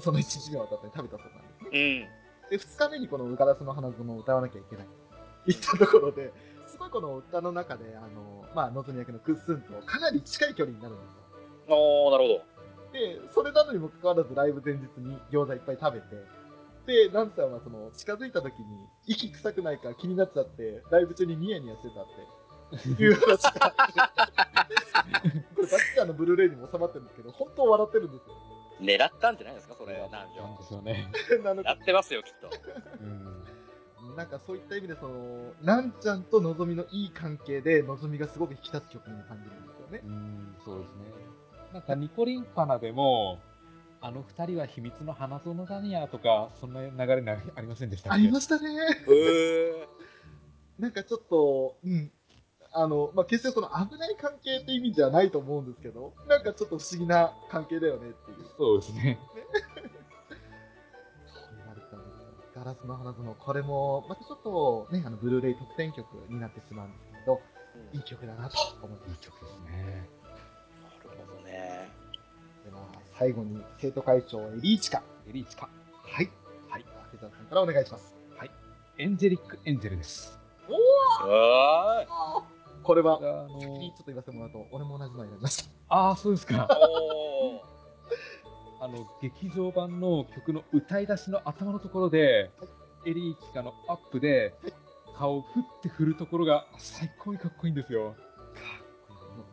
[0.00, 2.08] その1日目終わった後に食べたそうなんですね。
[2.50, 2.58] うん。
[2.58, 4.86] で、2日目にこのガラスの花園を歌わなきゃいけない。
[5.44, 6.32] といったところで、
[6.66, 11.04] すごいこの歌の中で、あのーまあ、のぞみ役のクッスンとかなり近い距離になるんで
[11.66, 11.76] すよ。
[11.76, 12.58] おー、なるほど。
[12.92, 16.06] で、それなのにもかかわらずライブ前日に餃子いっぱい食べて、
[16.88, 23.50] で、ナンさんはその、近づいた時に、息臭くないか気になっちゃって、ライブ中にニヤニヤしてたって、 いう話が
[25.54, 28.34] これさっきあのブルーレイにも収まってるんですけど、本当笑ってるんですよ。
[28.80, 30.62] 狙ったんじゃないですか、それ、南なん條。
[30.62, 31.12] ですよね。
[31.64, 32.48] やってますよ、きっと。
[33.00, 33.44] うん。
[34.16, 40.08] なんかそういった意味で、その、なんちゃんとのぞみのいい関係で、のぞみがすごく引き立つ曲に感じるんですよねう。
[40.08, 41.04] ん、そうですね。
[41.74, 43.40] なんかニコリンパナでも、
[44.00, 48.20] あの二人は秘密の花園だにやとか、そんな流れなありませんでしたっけ？
[48.20, 48.68] ありましたね。
[49.08, 49.88] へ
[50.78, 52.12] なんかちょっと、うん。
[52.70, 58.36] あの、まあ、決してその危ない関係って意味じゃないと思うんですけど、なんかちょっと不思議な関係だよねっていう。
[58.56, 59.18] そうですね。
[61.26, 62.28] そう言われたんですよ。
[62.54, 69.10] ガラスの花園、これも、またちょっとね、あの、ブルーレイ特典曲になってしまうんですけど、ーいい曲だなと思います。
[69.10, 70.08] いい曲ですね。
[73.18, 75.02] 最後に生徒会長エリーチカ。
[75.28, 75.68] エリーチカ。
[76.02, 76.30] はい。
[76.68, 76.84] はい。
[77.10, 78.18] フェザーさんからお願いします。
[79.00, 80.36] エンジェリック・エンジェルです。
[80.68, 82.44] は
[82.82, 85.70] これはあ、の先にちょっと言わせてもらうと、俺も同じのを選びました。
[85.88, 86.68] ああ、そうですか。
[86.68, 86.74] ー。
[86.74, 87.60] おー。
[88.82, 92.50] あの、劇場版の曲の歌い出しの頭のところで、
[93.06, 94.52] エリーチカのアップで、
[95.16, 98.16] 顔を振って振るところが最高にかっこいいんですよ。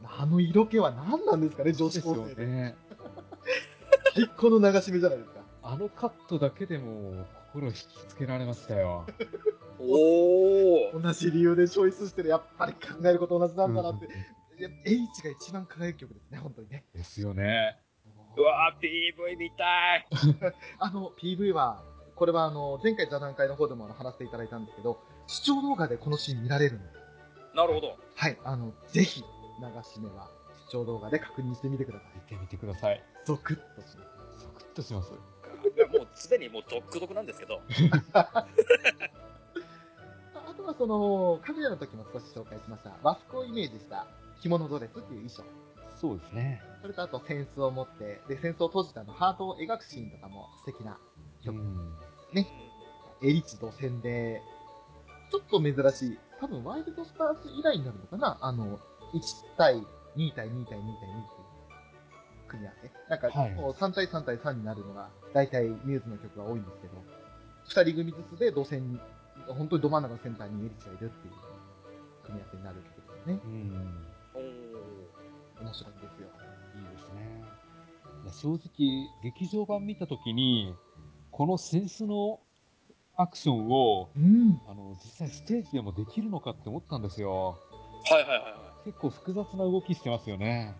[0.04, 2.47] あの色気は何なんですかね、女子ですよ高生で。
[2.47, 2.75] ね。
[4.15, 5.41] 最高の流し目じゃないですか。
[5.62, 9.06] あのカットだけでも心引きつけられましたよ。
[9.78, 14.06] おお同じ理由でチョイスしてる、やっぱり考えること同じなんだなって。
[14.06, 16.86] いや H が一番輝く曲ですね、本当にね。
[16.95, 17.78] ですよね。
[18.38, 20.08] うわー PV 見たい
[20.80, 21.84] あの、PV は、
[22.15, 24.97] これはあの、前回座談会の方でもあの話していただいたんですけど、
[25.28, 26.99] 視聴動画でこのシーン見られるので、
[27.54, 29.21] なるほどはい、あの、ぜひ、
[29.60, 30.30] 流し目は
[30.67, 32.12] 視聴動画で確認してみてください。
[32.15, 33.04] 見てみてください。
[33.25, 34.39] ゾクッとします。
[34.39, 35.11] ゾクッとします？
[35.11, 35.17] も
[36.03, 37.59] うすでにもうゾクゾクなんですけど
[38.13, 38.45] あ
[40.33, 44.07] あとはその、かぐやの時も少し紹介しました、和服をイメージした
[44.41, 45.43] 着物ドレスっていう衣装。
[45.95, 46.61] そうですね。
[46.81, 50.97] それとあと、センスを持って、で、センスを閉じたあのハートを描くシーンとかも素敵な
[51.41, 51.57] う曲。
[51.57, 51.97] ん。
[52.33, 52.43] エ
[53.21, 54.41] リチ土線で、
[55.31, 58.38] ちょっと珍しい、多分ワイルドスターズ以来になるのかな？
[58.41, 58.77] あの、
[59.13, 59.21] 1
[59.57, 60.85] 対2対2対2対2っていう
[62.55, 62.91] 組み合わせ。
[63.09, 66.93] なんか、はいもう3対3対3になるのが、大体ミューズの曲は多いんですけど、
[67.67, 68.99] 2人組ずつで土線に、
[69.47, 71.33] 本当にど真ん中のセンターにエリチがいるっていう
[72.23, 73.39] 組み合わせになる曲ですね。
[73.43, 74.07] うん。
[74.33, 76.27] おお面白いんですよ。
[76.75, 77.43] いいですね。
[78.23, 80.75] いや正直、劇場版見たときに、
[81.31, 82.39] このセンスの
[83.17, 84.61] アクションを、うん。
[84.67, 87.57] あの、実際ステージでもできるのかって思ったんですよ。
[88.09, 90.75] はいはいはいは結構複雑な動きしてますよね。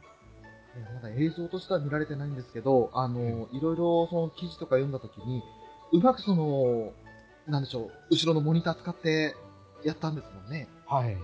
[0.80, 5.44] ねまだ映像としては見られてないんですけど、あの、いろいろその記事とか読んだときに、
[5.92, 6.94] うまくその、
[7.48, 9.36] なんでしょう、後ろのモニター使って
[9.84, 10.68] やったんですもんね。
[10.86, 11.10] はい。
[11.10, 11.18] ね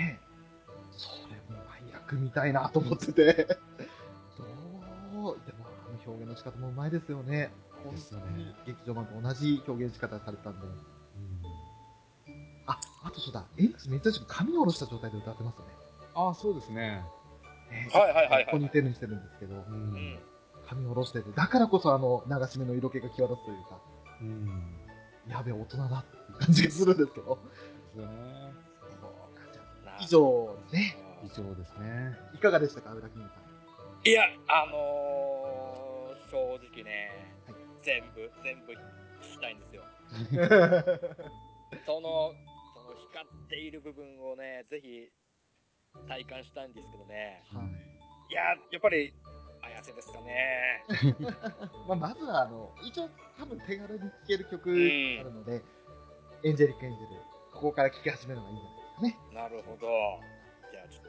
[0.00, 0.18] え
[0.92, 3.58] それも配役みたいなと思ってて。
[5.12, 7.52] どう、でもあの表現の仕方もうまいですよね。
[7.84, 10.66] 本ですよね劇場版と同じ表現仕方されたんで。
[10.66, 10.72] うん
[12.66, 15.72] あ、あとそうだ、X めっちゃ髪を下ろした状態で歌ってますよね。
[16.14, 17.02] ああ、そうですね。
[17.70, 19.64] ねはいはいはいはいポニーテールにしてるんですけど
[20.68, 23.80] 髪を下ろしてて、だからこそあの、流し目の色気が際立つというか、
[24.20, 24.74] うん。
[25.26, 27.38] やべえ、大人だっていう感じがするんですけど。
[27.96, 28.12] ですよね。
[29.86, 30.96] な以上ですね。
[31.24, 32.18] 以上ですね。
[32.34, 33.30] いかがでしたか、浦木さん。
[34.04, 36.36] いやあのー、正
[36.70, 37.10] 直ね、
[37.46, 38.76] はい全部全部聞
[39.32, 39.82] きたいんですよ
[41.86, 42.34] その
[42.74, 45.10] その光っている部分をねぜひ
[46.06, 47.42] 体感したいんですけどね。
[47.52, 47.64] はい。
[48.30, 49.14] いややっぱり
[49.62, 50.84] 綾瀬ですかね。
[51.88, 54.74] まあ、まずはあの一応多分手軽に聴ける曲あ
[55.24, 55.62] るので、
[56.44, 57.16] エンジェリック・エンジェル
[57.52, 59.34] ここから聴き始めるのがいいんじゃないですかね。
[59.34, 59.88] なるほど。
[60.70, 61.04] じゃあちょっ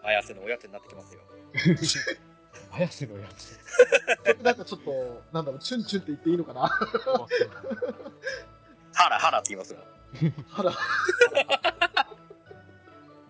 [0.00, 1.20] と綾瀬のおやつになってきますよ。
[2.72, 3.58] 綾瀬のやつ。
[4.42, 6.68] なんかちょっとなんだろうチュンチュンって言っていいのかな。
[8.92, 9.80] ハラハラって言いますよ。
[10.56, 10.72] あら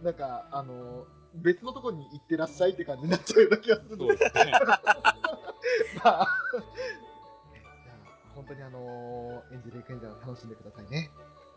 [0.06, 4.52] なんかあの別のところに行ってらっしゃいって感じになっちゃうような気がするんでですね。
[6.04, 6.28] まあじゃあ
[8.36, 11.10] 本当にあのエンジェリック・エンジェル楽しんでくださいね。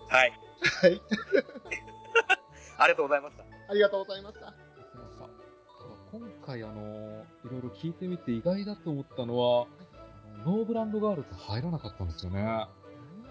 [0.08, 0.34] はい。
[0.82, 1.02] はい。
[2.80, 3.44] ありがとうございました。
[3.44, 4.52] ありがとうございました。
[6.12, 9.68] 今回、あの、いろいろ聞いてみて意外だと思ったのは、
[10.44, 12.42] ノーブランドガールって入らなかったんですよね。
[12.42, 12.68] な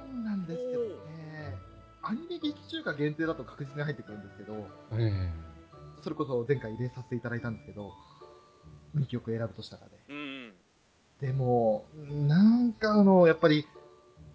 [0.04, 1.17] んなんですけどね、
[2.08, 5.30] アニメ劇中歌限定だと確実に入ってくるんですけど、え
[6.02, 7.92] それこそ前回入れさせていただいたんですけど、
[8.96, 9.88] 2曲選ぶとしたらね。
[10.08, 10.52] うん
[11.20, 13.66] でも、なんかあの、やっぱり、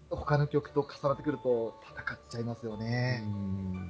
[0.10, 3.24] 他の曲と重なってくると戦っちゃいますよえね。
[3.26, 3.90] うん。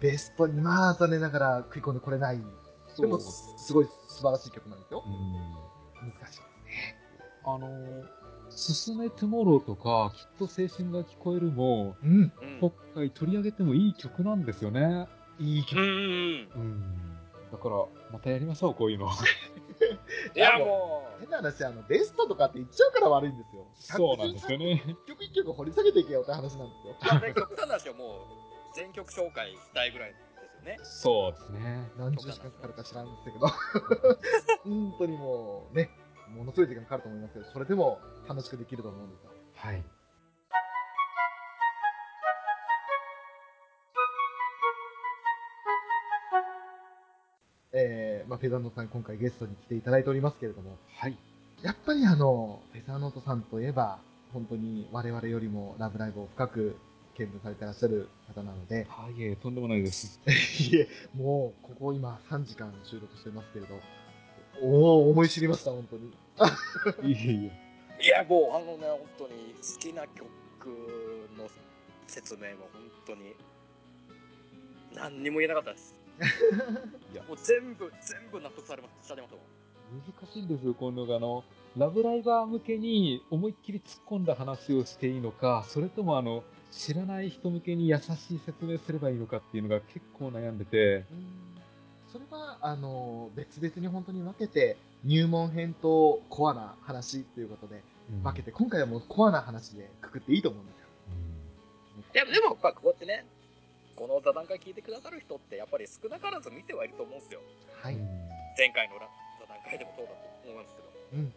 [0.00, 2.40] ベストにまあ残念ながら食い込んでこれない。
[2.98, 5.08] でも、すすごい素晴らしい曲なんですよう。
[5.08, 6.10] ん。
[6.10, 6.96] 難しいですね。
[7.44, 8.21] あの、す
[8.56, 12.10] すめトゥモローとか、きっと青春が聞こえるも、うん。
[12.10, 15.08] うん今回取り上げてもいい曲なんですよね。
[15.40, 15.80] ういい曲。
[15.80, 17.18] んうん。
[17.50, 17.76] だから、
[18.12, 19.08] またやりましょう、こういうの。
[20.34, 23.66] いやもう変な話、あの、ベストとかって言っちゃうから悪いんですよ。
[23.74, 24.82] そうなんですよね。
[24.86, 26.96] 一曲一曲掘り下げていけよって話なんですよ。
[27.00, 30.20] まあね、極端な話はもう全曲紹介したいぐらいです
[30.56, 30.78] よね。
[30.82, 31.90] そうですね。
[31.98, 33.46] 何十時間かかるか知らんですけど、
[34.64, 35.90] 本当にもうね、
[36.36, 39.30] ものすごい時間かかると思いますけど、それでも楽しくできると思うんですよ。
[39.54, 39.82] はい。
[47.74, 51.16] えー、まあ、フェザーノートさん今回ゲストに来ていただいておりますけれども、はい。
[51.62, 53.98] やっぱりあの、フェザーノートさんといえば、
[54.32, 56.76] 本当に我々よりもラブライブを深く
[57.18, 60.20] 見聞されてらっしゃる方なので、はい、えとんでもないです。
[60.26, 63.78] いえ、もう、ここ今3時間収録してますけれど、
[64.62, 66.12] おお思い知りました、本当に。
[67.02, 67.62] いえいえ。
[68.04, 70.28] いやもうあのね本当に好きな曲
[71.36, 71.48] の
[72.08, 73.34] 説明は本当に
[74.94, 75.94] 何にも言えなかったです。
[77.12, 79.16] いやもう全部全部納得されました。
[79.92, 81.16] 難しいんですよ、こういうのが。
[81.16, 81.44] あの、
[81.76, 91.04] ラブライバー向けに思いっきり突っ込んだ話をしていいのか、それともあの、知らない人向けに優しい説明すればいいのかっていうのが結構悩んでて、
[92.12, 100.86] それは、あの、別々に本当に分けて、入門編とコアな話ということでうん分けて、今回はもうコアな話でくくっていいと思うんですよ。
[102.14, 103.24] いや、でも、やっぱこうやってね、
[103.96, 107.40] この座談会聞いてくださる人って、やっぱり少なからず見てはいると思うんですよ。
[107.80, 107.94] はい。
[107.94, 108.22] うん
[108.52, 108.96] 前回の
[109.40, 110.88] 座談会でもそうだと思うんですけど。
[111.14, 111.32] うん。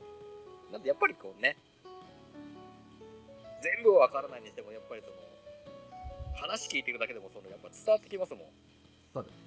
[0.73, 1.55] なんでやっぱりこうね、
[3.63, 5.15] 全部はわからないにしても、やっぱりその、
[6.35, 8.49] 話聞いてるだけでも、その、やっぱ伝わってきますもん。
[9.13, 9.44] そうです。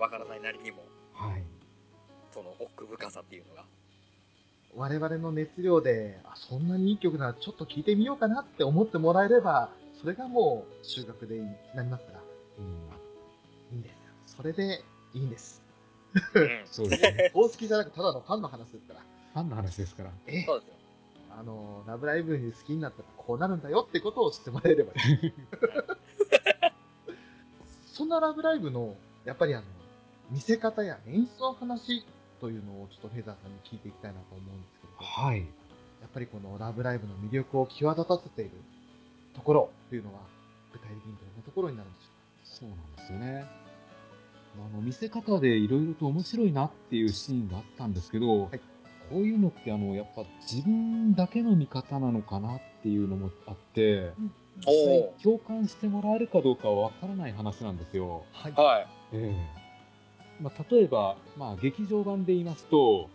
[0.00, 0.78] わからないなりにも、
[1.12, 1.44] はい。
[2.32, 3.64] その奥深さっていうのが。
[4.74, 11.40] 我々の熱量で、あ、そんなにいい曲ならちょっと聴いてみようかなって思ってもらえれば、それがもう収穫で
[11.74, 12.20] なりますから、
[12.58, 12.64] うん
[13.72, 13.98] いいんですよ。
[14.26, 14.82] それで
[15.12, 15.62] いいんです。
[16.34, 16.62] うん。
[16.66, 17.30] そうですね。
[17.34, 19.00] 公式じゃなくただのファンの話ですから。
[19.34, 20.10] ファンの話ですから。
[20.26, 20.74] ええそうですよ。
[21.38, 25.32] あの、ラブライブに好きになったらこうなるんだよってことを知ってもらえればいい。
[27.92, 29.64] そんなラブライブの、やっぱりあの、
[30.30, 32.04] 見せ方や演出の話
[32.40, 35.38] というのをちょっとフェザーさんに聞いていきたいなと思うんですけれど、はい。
[36.00, 38.52] やっぱりこのラブライブの魅力を際立たせている
[39.34, 40.20] ところというのは、
[40.72, 43.44] 具体的にどんなところになるんでしょそうなんですよね。
[44.56, 48.60] あの、見せ方でいろいろと面白いなっていうシーンがあったんですけど、はい
[49.10, 54.12] こういうのってあの、やっぱ自分だけの見方なのかなっていうのもあって、
[54.64, 58.24] お実際ー共感してもらえるかどうかはわからない話なんですよ。
[58.32, 58.52] うはい。
[58.52, 58.86] はい。
[59.14, 59.59] ええ
[60.40, 63.10] まあ、例えば、まあ、劇場版で言いますと、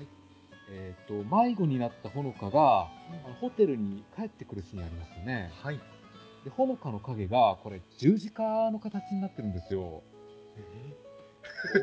[0.69, 5.51] えっ、と、迷子になったほのかが、あのホテルに帰ってくるシーンありますよね。
[5.61, 5.79] はい。
[6.43, 10.03] で、ほのかの影が、これ、十字架の形になってるんですよ。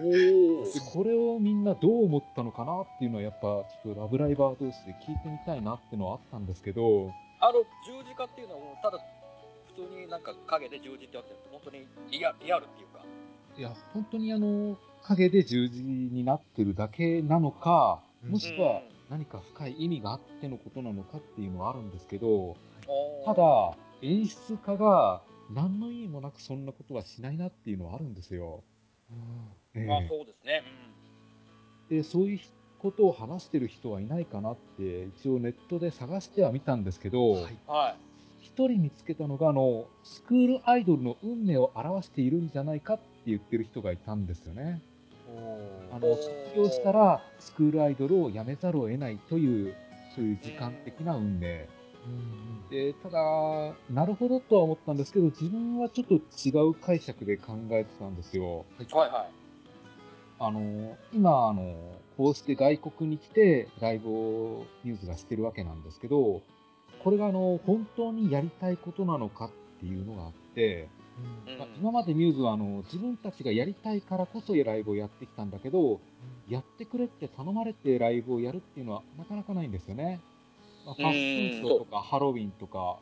[0.03, 8.99] おでこれをみんなどう思ったのかなっていうのはやっぱちょっとラブライバー同士で聞いてみたいなっていうのはあったんですけど、あの十字架っていうのはもうただ
[9.75, 13.03] 普通になんか影で十字ってあって本当にリアリアルっていうか
[13.59, 18.33] いや、本当にあの、影で十字になってるだけなのか、うん。
[18.33, 22.57] もしくは何か深い意味があってのことなのかっていうのはあるんですけど、
[23.25, 28.63] ただ、演出家が何の意味もなくそんなことはしないなっていうのはあるんですよ。
[29.75, 29.87] ええ。
[29.87, 30.63] まあそうですね。
[31.89, 32.41] で、そういう
[32.79, 37.97] ことを話してる人はいないかなって、一応ネットで探してはみたんですけど、ははい。
[38.41, 44.83] 一人見つけたのが、あの、スクールアイドルの運命を表しているんじゃないかって言ってる人がいたんですよね。
[45.93, 49.75] あの、卒業したらスクールアイドルを辞めざるを得ないという、
[50.15, 51.69] そういう時間的な運命。
[52.07, 53.19] うんで、ただ、
[53.91, 58.65] なるほどとは思ったんですけど、自分はちょっと違う解釈で考えてたんですよ。
[58.79, 59.43] はいはい
[60.45, 61.77] あの、今、あの、
[62.17, 66.43] こうして外国に来てライブをニュースがしてるわけなんですけど、
[67.05, 70.89] これがあの、本当にやりたいことなのかっていうのがあって、
[71.47, 76.01] うんうんまあ今までミューズはあの、自分たちがやりたいからこそライブをやってきたんだけど、
[76.49, 80.21] やってくれって頼まれてライブをやるっていうのはなかなかないんですよね。
[80.85, 82.99] まあ、ファッションショーとかハロウィンとか、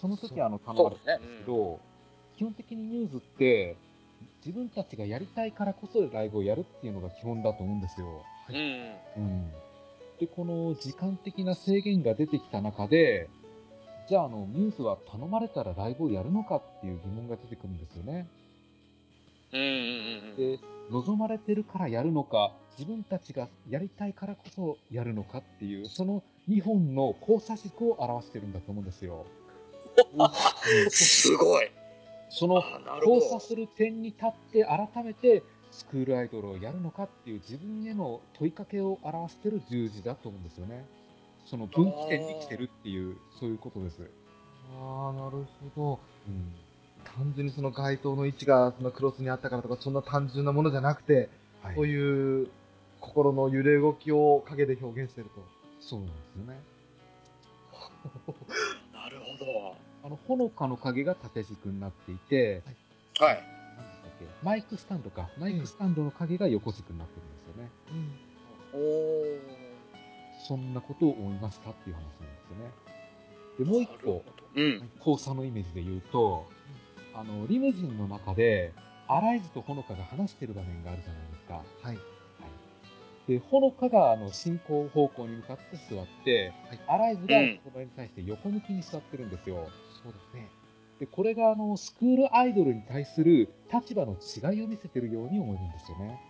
[0.00, 1.80] その時はあの頼まれてたんですけど、
[2.36, 3.76] 基本的にミューズって、
[4.44, 8.22] 自分たちがやりたいからこそライブをやるっていうのが基本だと思うんですよ。
[8.50, 8.56] うん
[9.16, 9.50] うん。
[10.20, 13.30] で、この時間的な制限が出てきた中で、
[14.08, 18.28] じゃあ、あの、ミューズは頼まれたらライブをやるのかっていう疑問が出てくるんですよね。
[19.52, 20.58] うんうんうんで、
[20.90, 29.24] 望まれてるからやるのか、自分たちがやりたいからこそやるのかっていう、その2本の交差軸を表してるんだと思うんですよ。
[30.90, 31.70] すごい
[32.28, 32.62] その
[33.04, 40.84] 交差する点に立って改めてスクールアイドルをやるのかっていう自分への問いかけを表してる十字だと思うんですよね。
[41.46, 44.10] その分岐点に来てるっていう、そういうことです。
[44.80, 46.00] ああ、なるほど。
[46.26, 46.52] うん。
[47.16, 51.28] 単純にその街灯の位置がそのクロスにあったからとか、そんな単純なものじゃなくて、
[51.62, 52.48] はいそういう
[53.00, 55.42] 心の揺れ動きを影で表現してると。
[55.80, 56.58] そうなんですよね。
[58.92, 62.62] なるほどあの、ほのかの影が縦軸になっていて、
[63.18, 63.42] はい
[63.76, 65.28] 何でしたっけマイクスタンドか。
[65.38, 67.70] マイクスタンドの影が横軸になってるんですよね。
[68.72, 69.64] おお
[70.46, 72.72] そんなことを思いましたっていう話なんですよね。
[73.58, 74.22] で、もう一個、
[74.54, 76.46] うん交差のイメージで言うと、
[77.14, 78.72] あの、リムジンの中で、
[79.06, 81.62] アライズとほのかが話してる場面があるじゃないですか。
[81.82, 81.98] はい。
[83.28, 85.62] で、ほのかが、あの、進行方向に向かって
[85.94, 86.52] 座って、
[86.86, 89.68] アライズがうんそれに対して横向きに座ってるんですよ。
[90.02, 90.50] そうですね。
[91.00, 96.20] で、これが、あの、スクールアイドルに対する立場の違いを見せてるように思えるんですよね。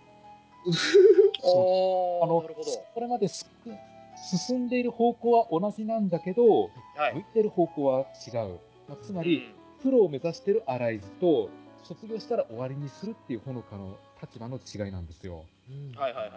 [1.42, 8.60] おあの、なるほどこれまで進んでいる方向は同じなんだけど、はい向いてる方向は違う。
[8.88, 9.54] まあつまり、
[9.84, 11.50] プロを目指してるアライズと、
[11.82, 15.44] 卒業したら終わりにするっていうほのかの立場の違いなんですよ。
[15.68, 16.32] うんはいはいはい。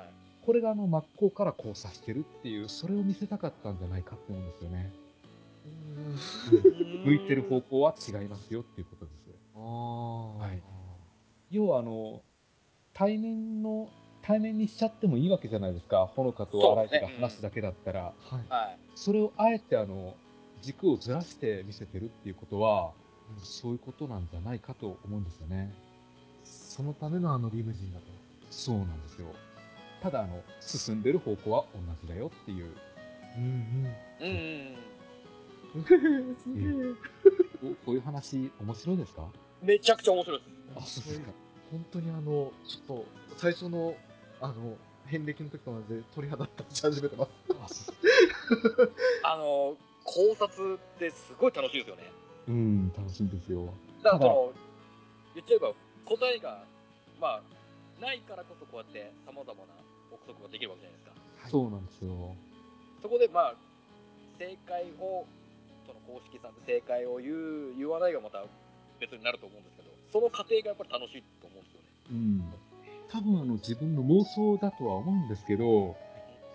[0.46, 4.92] これがあの真っ向から交差してるっていう、それを見せたかったんじゃないかって思うんですよね。
[5.66, 9.30] うん向いてる方向は違いますよっていうことです。
[9.56, 10.62] あーはい
[11.50, 12.22] 要はあの、
[12.94, 13.88] 対面の、
[14.24, 16.06] 対面にしちゃってもいいわけじゃないですか。
[16.14, 18.02] ほのかとアライズが話すだけだったら。
[18.02, 18.14] はい。
[18.50, 18.80] はい。
[18.96, 20.16] それをあえてあの、
[20.62, 22.92] 軸をずらして見せてるっていうことは、
[23.44, 25.74] そういうことなんじゃないかと思うんですよね。
[26.44, 28.06] そのためのあのリムジンだと。
[28.50, 29.28] そうなんですよ。
[30.02, 32.72] ただあの、進んでる方向は同じだよっていう。
[33.38, 34.38] うんうんうん
[35.76, 35.86] うん。
[35.88, 36.36] うん。
[36.36, 36.94] すげえ。
[37.64, 39.28] おこういう話面白いですか？
[39.62, 40.52] めちゃくちゃ面白いです。
[40.76, 41.32] あ、そうですか。
[41.72, 42.22] 本当にあの、
[42.68, 43.06] ちょっと、
[43.36, 43.96] 最初の、
[44.40, 47.28] あの、遍歴の時と同じで鳥肌立ち始めてま
[47.68, 47.92] す。
[49.24, 52.04] あの、考察ってすごい楽しいですよね。
[52.48, 53.74] うん、楽しいんですよ。
[54.04, 54.54] だからその、
[55.36, 55.74] 言っちゃえば
[56.06, 56.64] 答えが、
[57.20, 59.74] まあ、ないからこそこうやって様々な
[60.12, 61.50] 憶測ができるわけじゃないですか。
[61.50, 62.36] そうなんですよ。
[63.02, 63.56] そこでまあ、
[64.40, 65.26] 正解を、
[65.86, 68.44] その公式さんで正解を言う、言わないがまた
[69.00, 71.88] 別になると思うんですけど、その過程がやっぱり楽しいと思うんですよね。
[72.12, 72.54] うん。
[73.10, 75.96] 多分あの自分の妄想だとは思うんですけど、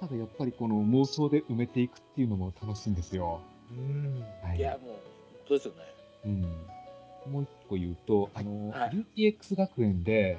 [0.01, 3.41] ただやっぱりこの妄想で埋めていくっていうのも楽しいんですよ。
[3.71, 4.25] うん。
[4.43, 5.12] はいいや、もう、本
[5.47, 5.81] 当ですよね。
[6.25, 7.33] うん。
[7.33, 10.39] もう一個言うと、あの、はい UTX 学園で、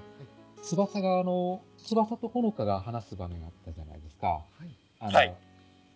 [0.61, 4.27] 翼があの、翼とほのかが話す場面があったじゃないですか。
[4.27, 4.69] はい。
[4.99, 5.35] あの、はい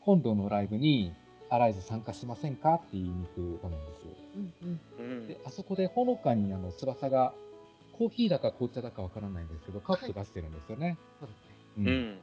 [0.01, 1.13] 今度のライブに、
[1.49, 4.05] アライズ参加しませんかって言いに行く場面です。
[4.35, 5.15] うんうん。
[5.19, 7.33] うんで、あそこでほのかにあの、翼が、
[7.91, 10.97] コーヒーだか紅茶だかわからないんですけど、カップ出してるんですよね。
[11.19, 11.49] そうですね。
[11.77, 12.19] ううんん。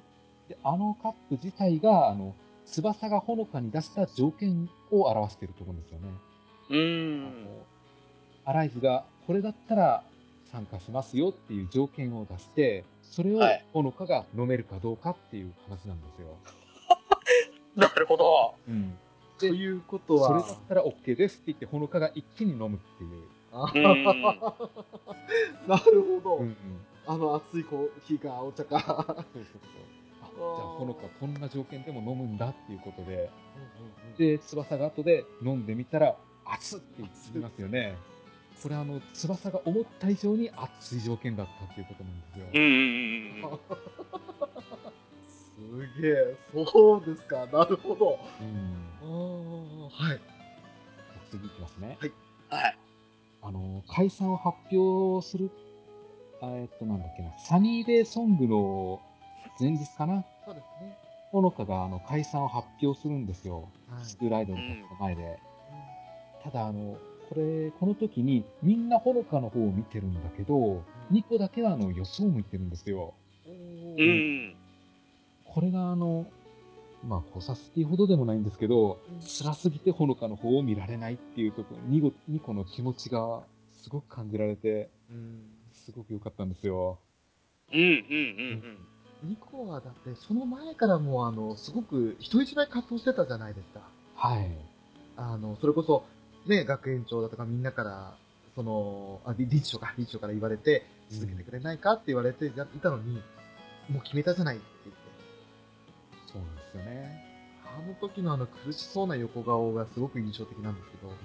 [0.49, 6.09] で、あのカップ自体が、あの、翼がほのかに出した条件を表していると思うんですよね。
[6.71, 7.45] うあん。
[7.45, 7.67] の、
[8.45, 10.05] アライズが、これだったら
[10.53, 16.37] 参加しますよっていう条件を出して、それをはいほのかが飲めるかどうかっていう話なんですよ。
[17.77, 18.55] なるほど。
[18.69, 18.97] うん。
[19.39, 23.23] ということは、それだったら OK ですって言って、ほのかが一気に飲むっていう。
[23.53, 23.83] あうん
[25.69, 26.37] なるほど。
[26.37, 26.57] うんうん。
[27.07, 28.79] あの熱いコーヒーかお茶か。
[28.79, 29.43] そうそうそう。
[30.23, 33.31] あ、じゃあほのかこんな条件でも飲むんだっていうことで、
[34.17, 37.97] で、翼が後で飲んでみたら、熱っって言いますよね。
[38.63, 42.47] これあの、翼が思った以上に熱い条件だったっていうことなんですよ。
[42.55, 43.59] うんうんうんうん。
[45.97, 46.37] すげえ、
[46.67, 48.19] そうですか、なるほど。
[48.41, 48.89] うん。
[49.03, 49.05] あ
[50.01, 50.21] あ、はい。
[51.31, 51.99] 次いきますね。
[52.49, 52.79] はい。
[53.43, 55.51] あの、解散を発表する、
[56.41, 59.03] あえっと、なんだっけな、サニーデーソングの
[59.61, 60.97] 前日かなそうですね。
[61.31, 63.69] ほのかがあの解散を発表するんですよ。
[63.91, 65.39] はいスクールアイドルたちの前で。
[66.45, 66.99] ただ、あの、
[67.31, 73.15] これ、この時にみんなほのかの方を見てるんだけど、ニコだけはあの予想を向いてるんですよ。
[73.47, 74.55] おうーん。
[75.47, 76.27] これがあの、
[77.03, 83.43] まあ、補佐っていうほどでもないんですけど、辛すぎてほのかの方を見られないっていうところ、ニコニコの気持ちが
[83.73, 85.41] すごく感じられて、うん
[85.73, 86.99] すごく良かったんですよ。
[87.73, 88.79] うんうんうん
[89.23, 93.81] ニコはだって、その前からもう、あの、すごく人一倍活動してたじゃないですか。
[94.15, 94.51] はい。
[95.17, 96.05] あの、それこそ、
[96.47, 98.15] ね、学園長だとかみんなから、
[98.55, 103.23] その、あ、理理事長か、理事長から言われて、続けてくれないかって言われていたのに、
[103.89, 105.03] もう決めたじゃないって言って。
[106.33, 107.35] そうなんですよね。
[107.65, 111.17] あの時のあの苦しそうな横顔がすごく印象的なんですけど、うん。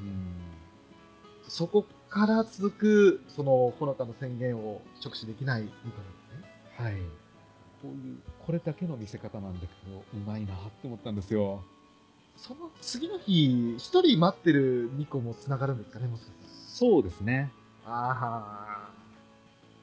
[1.48, 6.86] そこから続く、その、ほのかの宣言を直視できないニコなんですね。
[6.86, 6.94] はい。
[7.82, 11.64] こういう、これだけの見せ方なんだけど、うまいなって思ったんですよ。
[12.42, 16.50] その次の日、一人待ってるニコも繋がるんですかね、もしかしたら。
[16.68, 17.52] そうですね。
[17.86, 18.90] ああ。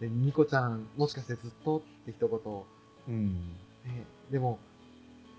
[0.00, 2.64] で、ニコちゃん、もしかしてずっとって一言、
[3.08, 3.34] うん。
[3.84, 4.58] ね、でも、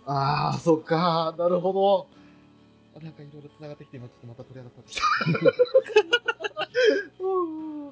[0.06, 2.08] ああ、そっか、なるほど。
[2.96, 5.02] あなんかいろいろ繋がってきて、今ちょっとまた鳥肌立ってき
[5.44, 5.64] た。
[7.24, 7.28] う
[7.86, 7.92] んあ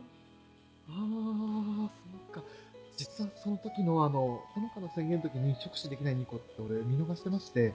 [0.89, 1.89] あ、
[2.33, 2.43] そっか。
[2.95, 7.73] 実はその時のあの、ほのかの宣言の時に直視できないニコって俺見逃してまして、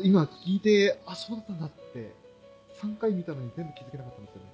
[0.00, 2.12] 今聞いて、あ、そうだったんだって、
[2.82, 4.48] 3回見たのに全部気づけなかったんですよね。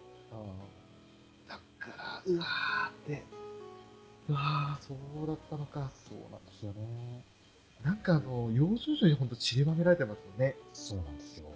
[1.48, 3.22] あだから、うわーって、
[4.28, 5.90] うわー、そうだったのか。
[6.08, 7.24] そうなんですよね。
[7.84, 10.56] なんかあの、幼少女にほんと散りばめられてますよね。
[10.72, 11.48] そうなんですよ。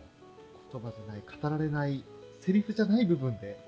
[0.70, 2.04] 言葉じゃない、語られない、
[2.40, 3.58] セリフじゃない部分で、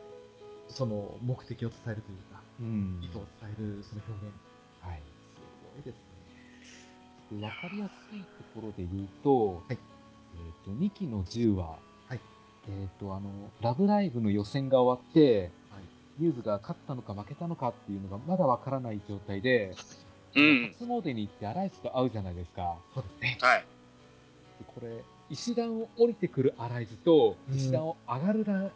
[0.68, 4.34] その目的を伝えるというか、うん意図を伝えるその表現。
[4.82, 5.02] はい。
[5.34, 5.40] す
[5.74, 5.94] ごいです
[7.32, 7.40] ね。
[7.40, 9.78] でわかりやすいところで言うと、はい
[10.46, 11.78] えっ、と、2期の10話、
[12.08, 12.20] はい
[12.68, 13.30] えっ、と、あの、
[13.60, 15.82] ラブライブの予選が終わって、はい
[16.18, 19.74] ミューズが勝ったのか負けたのかっていうのがまだわからない状態で、
[20.36, 20.74] うん。
[20.78, 22.76] 初詣に行ってアライズと会うじゃないですか。
[22.94, 23.38] そうですね。
[23.40, 23.60] はい。
[23.60, 23.66] で
[24.66, 28.70] これ、石段を降りてくるアライズと、うん石段を上がるら、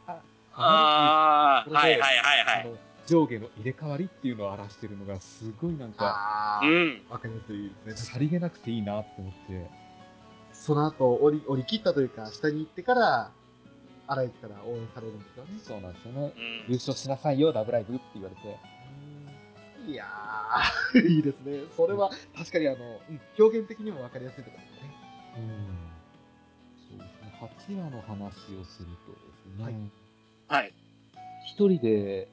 [0.57, 2.63] ああはいはいはいはい。
[2.63, 6.05] あの上下の入れ替わりっていうのを表してるのがすごいなんか。
[7.11, 8.13] わかりやすいですね。
[8.13, 9.84] さりげなくていいなって思って。
[10.65, 13.31] その後、降り、降り切ったというか、下に行ってから、
[14.07, 15.51] 荒井から応援されるんですよね。
[15.63, 16.33] そうなんですよね。
[16.67, 18.59] うん優勝しなさいよ、ラブライブって言われて。
[19.87, 21.61] いやー、 いいですね。
[21.77, 24.95] それは、確かにあの、うん表現的にもわかりやすいところですね。
[25.37, 26.99] うん。
[26.99, 27.79] そうですね。
[27.79, 29.19] 8話の話をするとで
[29.55, 29.75] すね、はい
[30.49, 30.73] はい。
[31.47, 32.29] 一人で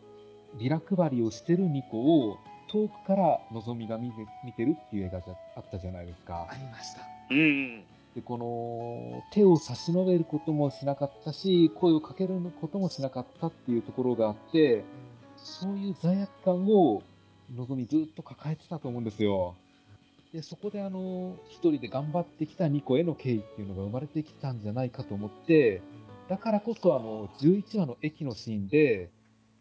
[0.57, 2.37] ビラ配りをしてるニコを
[2.69, 4.15] 遠くからのぞみが見て
[4.45, 6.55] 見てるっていう映画じゃあったじゃないですかあ。
[6.55, 7.01] りました。
[7.29, 7.83] うん。
[8.15, 14.83] で、この手を差し伸べることもしなかったし、声をかけることもしなかったっていうところがあって、
[15.37, 17.01] そういう罪悪感を
[17.55, 19.55] のぞみずっと抱えてたと思うんですよ。
[20.33, 25.81] で、そこであの、一人で頑張ってきたニコへの敬意っていうのが生まれてきたんじゃないかと思って、
[26.29, 29.09] だからこそあの、11話の駅のシーンで、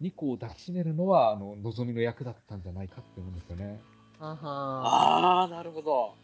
[0.00, 3.80] ニコを抱きしめるのは、あの、のぞみの役だったんじゃないかって思うんですよね。
[4.18, 6.14] ははああ、なるほど。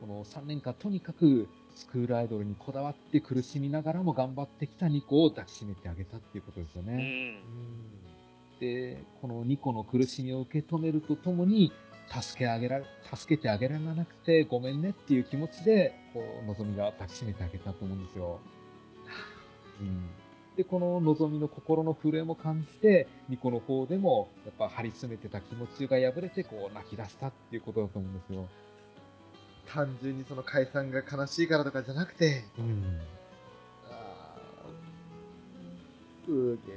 [0.00, 6.94] この3年間とにかくスクールアイドルにこだわって苦しみながらも頑張ってきたニコを抱きしめてあげたっていうことですようね。
[6.96, 8.60] ん。
[8.60, 11.72] で、このニコの苦しみを受け止めるとともに、
[12.08, 18.40] 助けあげられ、助けてあげられなくてごめんねっていう気持ちで、こう、のぞみが抱きしめてあげたと思うんですよ。
[19.80, 20.10] うん。
[20.56, 28.48] で、こののぞみの心の震えも感じて、ニコの方でも、やっぱ張り詰めてた気持ちが破れて、こう、泣き出したっていうことだと思うんですよ。
[29.72, 33.00] 単純にその解散が悲しいからとかじゃなくて、うん。
[33.90, 36.72] あーすげ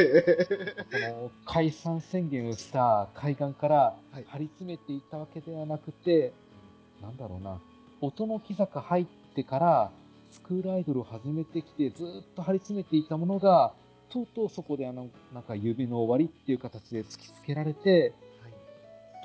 [0.00, 0.76] え。
[1.16, 3.76] この解散宣言をした海岸から
[4.12, 6.32] はい張り詰めていたわけではなくて、
[7.02, 7.58] なんだろうな、
[8.00, 9.90] 音の木坂入ってから
[10.30, 13.72] スクールアイドルを始めてきてずーっと張り詰めていたものが、
[14.10, 18.52] とうとうそこであの、なんか指の終わりっていう形で突きつけられて、はい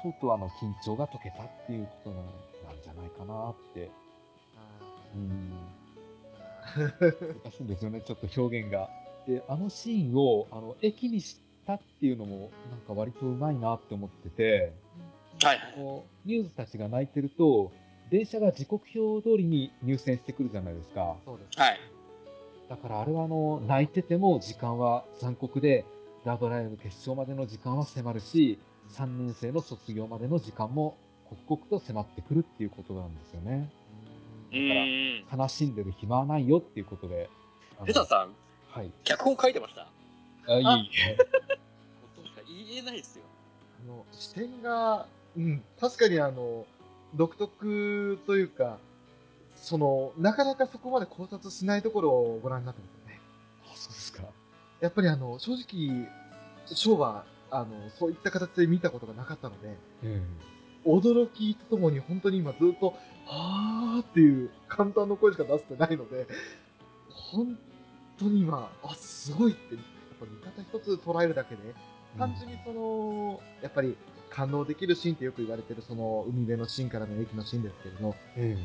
[0.02, 3.92] とうとうあの緊張が解けたっていうことなんなんじゃないかなって。
[5.16, 5.52] うん。
[7.44, 8.90] 難しいんですよね、ちょっと表現が。
[9.28, 14.74] で、あのシーンを、あの、駅にしたっていうのも、なんか割とうまいなって思ってて、
[15.42, 15.74] はいはい。
[15.76, 17.72] こう、ニュースたちが泣いてると、
[18.10, 21.16] 電車が時刻表通りに入線してくるじゃないですか。
[21.26, 21.60] そうです。
[21.60, 21.80] はい。
[22.70, 25.86] だからあれはあの、泣いてても時間は残酷で、
[26.26, 28.60] ラブライブ決勝までの時間は迫るし、
[28.92, 30.98] 3年生の卒業までの時間も
[31.48, 33.70] 刻々と迫ってくるっていうことなんですよね。
[34.52, 35.40] うーん。
[35.40, 37.30] 悲しんでる暇はないよっていうことで。
[37.78, 38.36] あのレタさん、
[38.70, 38.92] はい。
[39.04, 39.88] 脚本書いてました？
[40.48, 40.64] あ、いい。
[40.66, 43.24] ことしか言えないですよ。
[43.84, 46.66] あの、視点が、うん、確かにあの、
[47.16, 48.78] 独特というか、
[49.56, 53.20] その、なかなかそこまで考察しないところをご覧になってますよね。
[53.66, 54.24] あ、そうですか。
[54.82, 56.08] やっぱりあの、正直、
[56.66, 60.22] ショーは、あの、そういった形で見たことがなかったので、え
[60.86, 66.28] 驚きとともに本当に今ずっと、はーっていう簡単な声しか出せてないので、
[67.10, 67.58] 本
[68.20, 69.84] 当に今、あ、すごいって、やっ
[70.20, 71.62] ぱ見方一つ捉えるだけで、
[72.18, 73.96] 単純にその、やっぱり
[74.30, 78.58] 感動できるシーンってよく言われてるその海辺のシーンからの駅のシーンですけれど、え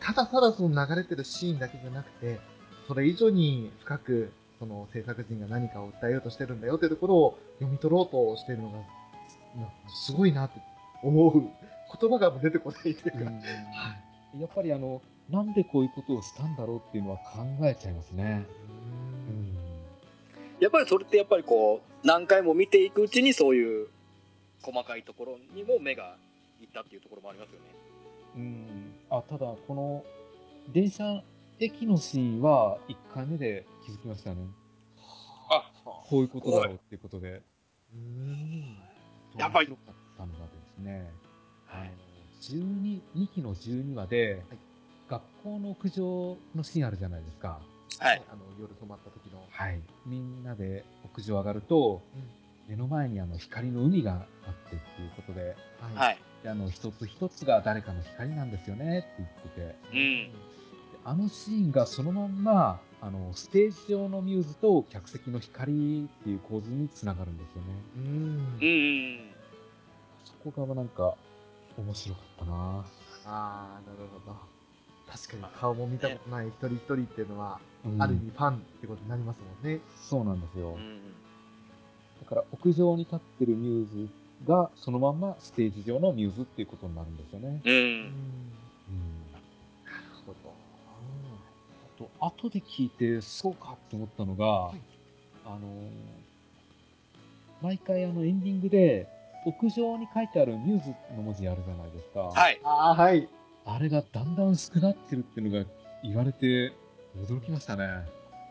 [0.00, 2.38] ただただその流れてるシーンだけじゃなくて、
[2.86, 8.84] それ以上に深く、その制作陣が何かを訴えようとしてるんだよっていうところを読み取ろうとしてるのが、な
[9.88, 10.60] すごいなって
[11.04, 11.42] 思う
[12.00, 13.34] 言葉が出てこないというか、はい
[14.40, 15.00] やっぱりあの、
[15.30, 18.44] なんでこういうことをしたんだろうっていうのは考えちゃいますね。
[19.28, 19.54] うん。
[20.58, 23.88] やっぱりそれってやっぱりこう、何回も見ていくうちにそういう
[24.62, 26.16] 細かいところにも目が
[26.60, 27.66] いったっていうところもありますよね。
[28.36, 28.94] うん。
[29.10, 30.04] あ、ただ、この、
[30.72, 31.22] 電車、
[31.60, 34.46] 駅のシーンは1回目で気づきましたね。
[35.50, 35.70] あ
[36.08, 37.42] こういうことだろうっていうことで。
[37.94, 38.78] うん
[39.36, 39.68] やっぱり
[40.74, 41.12] ですね、
[41.68, 41.84] あの、
[42.40, 44.42] 12、2期の12話で、
[45.08, 47.60] 学校の屋上のシーンあるじゃないですか。
[47.98, 48.22] はい。
[48.30, 49.80] あの夜泊まった時の、はい。
[50.06, 52.02] みんなで屋上上がると、
[52.68, 55.46] 目の前にあの光の海があってっていうことで、は
[55.92, 56.18] いはい。
[56.42, 60.32] であの一つ一つが誰かの光なんですよねって言ってて、うん。
[60.32, 60.32] で
[61.04, 67.68] あのシーンがそのまんま、あの、ステージ上のミューズと客席の光っていう構図につながるんですよね。
[67.96, 69.33] うんうん。
[70.44, 71.14] そこがなんか、
[71.78, 72.84] 面白かったな
[73.24, 74.36] ああ、なるほど。
[75.10, 79.80] 確かに顔も見たことない一人一人っていうのは、うんある意味ファンってことになりますもんね。
[80.08, 80.74] そうなんですよ。
[80.74, 81.00] うん
[82.22, 84.08] だから屋上に立ってるミューズ
[84.46, 87.60] がそのまんまステージ上のミューズっていうことになるんですよね。
[87.64, 87.74] うん。
[87.74, 88.02] うんうん。
[89.32, 89.44] なる
[90.26, 90.54] ほど。
[91.84, 94.80] あと、後で聞いてそうかって思ったのが、い
[95.44, 95.90] あのー
[97.62, 99.08] 毎回あのエンディングで
[99.46, 102.20] 屋上に書いてあるミューズの文字あるじゃないですか。
[102.20, 102.60] はい。
[102.64, 103.28] ああ、はい。
[103.66, 105.70] あれがだんだん薄くなってるっていうのが
[106.02, 106.72] 言われて
[107.16, 107.84] 驚きましたね。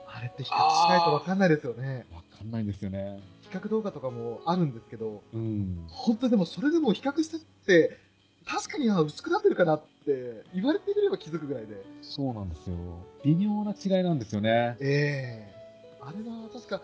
[0.07, 2.05] あれって比較しないとわかんないですよね。
[2.13, 3.19] わかんないんですよね。
[3.41, 5.85] 比較動画とかもあるんですけど、うん。
[5.89, 7.97] 本当にでもそれでも比較したって、
[8.45, 11.83] 確かにあ薄くなってるかなって言われてみれば気づくぐらいで。
[12.01, 12.75] そうなんですよ。
[13.23, 14.77] 微妙な違いなんですよね。
[14.79, 15.53] ええ
[16.01, 16.81] あれは確か、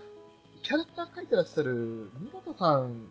[0.64, 3.07] キャラクター描いてらっしゃる室田さん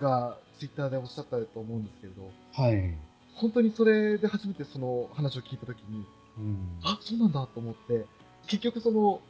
[0.00, 2.94] がツイッターでおっしゃったと思うんですけれど、はい。
[3.34, 6.04] 本当にそれで初めてその話を聞いたときに、
[6.38, 6.78] うん。
[6.82, 8.06] あ、そうなんだと思って、
[8.46, 9.20] 結局その、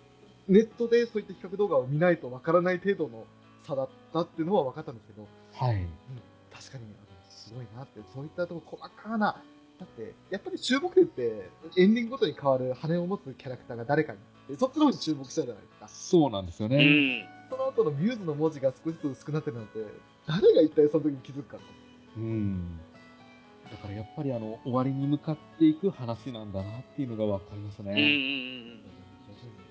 [0.49, 3.27] ネットでそういった比較動画を見ないとわからない程度の
[3.66, 5.87] 差だったっていうのは分かったんですけど、はい。
[6.51, 6.85] 確かに、
[7.29, 9.43] すごいなって、そういったとこ細かな、
[9.79, 15.89] だって、やっぱり注目点って、エンディングごとに変わる羽を持つキャラクターが誰かにって、そっちの方に注目しちゃうじゃないですか。
[15.89, 16.85] そうなんですようね。
[16.85, 17.38] ん。
[17.51, 19.78] その後のミューズの文字が少しずつ薄くなってるなんて、
[20.26, 21.62] 誰が一体その時に気づくかと。
[22.16, 22.78] うん。
[23.70, 27.88] だからやっぱりあの、終わりに向かっていく話なんだなっていうのがわかりますうん。
[27.88, 27.94] うん。
[27.94, 28.03] ね。
[28.03, 29.68] 徐々にね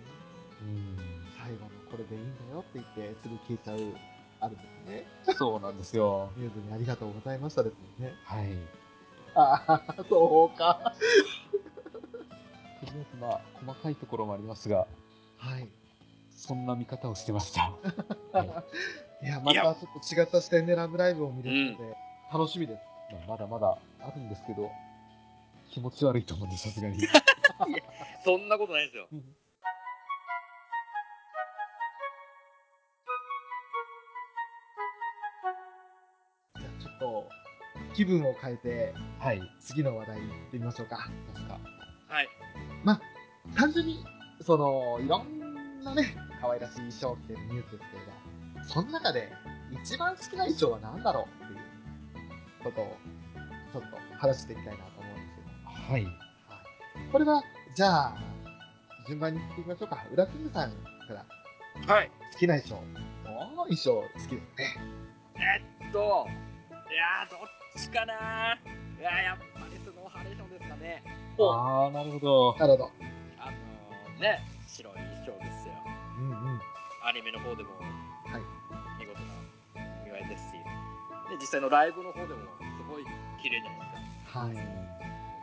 [0.62, 0.98] うん。
[1.38, 3.94] 最後のこれでいいんだよって言って、すぐ消えちゃう、
[4.40, 5.36] あるんですね。
[5.36, 6.32] そうなんですよ。
[6.36, 8.16] ミューズにありがとうございましたですもんね。
[8.24, 8.58] はい。
[9.36, 10.94] ああ、そうか。
[12.80, 14.88] とりあえずまあ、細かいところもありますが、
[15.38, 15.68] はい。
[16.38, 17.62] そんな見方をしてました。
[18.32, 18.64] は
[19.24, 21.98] いいや、またちょっと違った視点でラブライブを見れるので、
[22.32, 22.82] 楽しみです。
[23.12, 24.70] まあまだまだあるんですけど、
[25.72, 27.00] 気持ち悪いと思うんで、さすがに。
[28.24, 29.08] そんなことないですよ。
[36.60, 37.30] じゃあちょっと、
[37.96, 39.42] 気分を変えて、はい。
[39.60, 41.10] 次の話題行ってみましょうか。
[41.34, 41.60] ですか？
[42.08, 42.30] はい。
[43.56, 44.04] 単純に、
[44.42, 45.47] その、いろん
[45.88, 49.32] なね、可愛らしい衣装を着てるニュースですけれど、その中で
[49.84, 51.60] 一番好きな衣装は何だろうっていう
[52.64, 52.98] ことを、
[53.72, 56.04] ちょっと話していきたいなと思うんですけど、はい。
[56.04, 56.14] はい、
[57.12, 57.44] これは、
[57.76, 58.18] じゃあ、
[59.08, 60.06] 順番に聞いていきましょうか。
[60.12, 60.78] 裏キングさんか
[61.14, 61.26] ら
[61.96, 62.12] はい。
[62.34, 62.84] 好きな衣装。
[63.24, 64.42] どの衣装好きですね。
[65.36, 66.28] えっと、
[66.92, 67.40] いやー、どっ
[67.82, 68.58] ちかな
[69.00, 71.04] いやー、やっぱりスノーハレーションですかね。
[71.40, 72.56] ああ、なるほど。
[72.58, 72.92] なるほど。
[73.40, 75.57] あのー、ね、白い衣装です。
[77.04, 78.44] アニメの方でも、はい。
[79.00, 79.34] 見事な
[80.06, 80.58] 見栄えですし、
[81.30, 82.42] で、実際のライブの方でも、
[82.78, 83.06] すごい
[83.42, 84.40] 綺麗じゃないですか。
[84.40, 84.56] はい。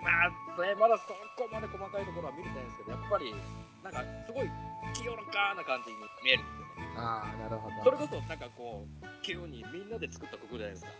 [0.03, 3.35] まあ、ね、まだそこまで細かいところは見れてないんですけど、やっぱり、
[3.83, 4.51] なんか、すごい
[4.93, 6.95] 清らかな感じに見えるんですよね。
[6.97, 7.85] ああ、なるほど。
[7.85, 10.91] それこそ、なんかこう、急にみんなで作った曲じゃないですか。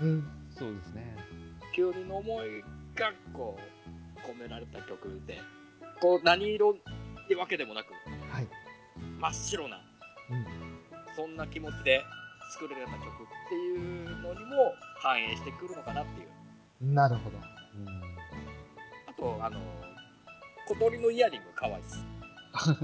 [0.00, 0.24] うん。
[0.50, 1.16] そうですね。
[1.74, 2.62] 急にの思い
[2.94, 5.38] がこう込められた曲で
[6.00, 6.74] こう何色っ
[7.28, 7.92] てわけでもなく
[8.32, 8.48] はい。
[9.20, 9.87] 真っ白な、うん
[11.16, 12.04] そんな気持ちで
[12.52, 16.28] 作られた曲っていうのにも反映してくるのかなっていう
[16.80, 17.36] なるほど。
[17.36, 17.88] うん。
[19.08, 19.58] あとあの
[20.66, 21.88] 小鳥のイヤリング可愛いで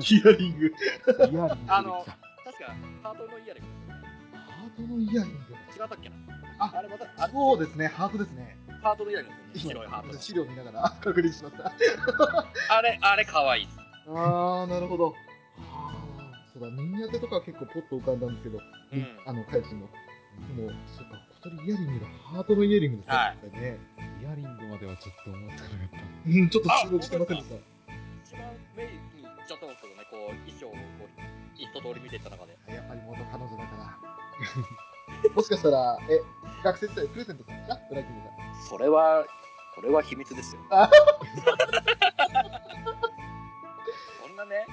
[0.02, 0.66] す イヤリング。
[0.68, 0.72] イ
[1.20, 1.48] ヤリング。
[1.68, 2.04] あの
[2.44, 5.38] 確かハートのイヤリングハートのイヤリング。
[5.82, 6.16] 違ったっけな？
[6.58, 8.56] ああれまたそうですね、ハートですね。
[8.82, 11.72] ハートのイヤリングですよね白いハートの資料見ながら 確認しました。
[12.76, 13.78] あれあれ可愛いです
[14.08, 15.14] ああ、なるほど。
[16.60, 19.88] はあ、そうだ、ミニ当てとかは結構ポッと浮かんだんですけど、うんあの、カイチの。
[20.56, 23.14] でも、そうか、小鳥イヤリングがハートのイヤリングですね。
[23.14, 23.78] はいね。
[24.20, 26.02] イヤリングまではちょっと思ってなかった。
[26.26, 27.56] うん、ちょっと注目してませんでした。
[28.24, 31.10] 一番メインに行っちゃったんですけどねこう衣装をこう
[31.54, 35.30] 一通り見ていった中でやっぱり元彼女だから。
[35.36, 36.18] もしかしたら、え、
[36.64, 37.78] 学生時代プレゼントするんですか？
[37.90, 38.68] ブラッキングさん。
[38.68, 39.24] それは、
[39.76, 40.62] これは秘密ですよ。
[40.70, 40.90] あ
[44.26, 44.66] そんなね、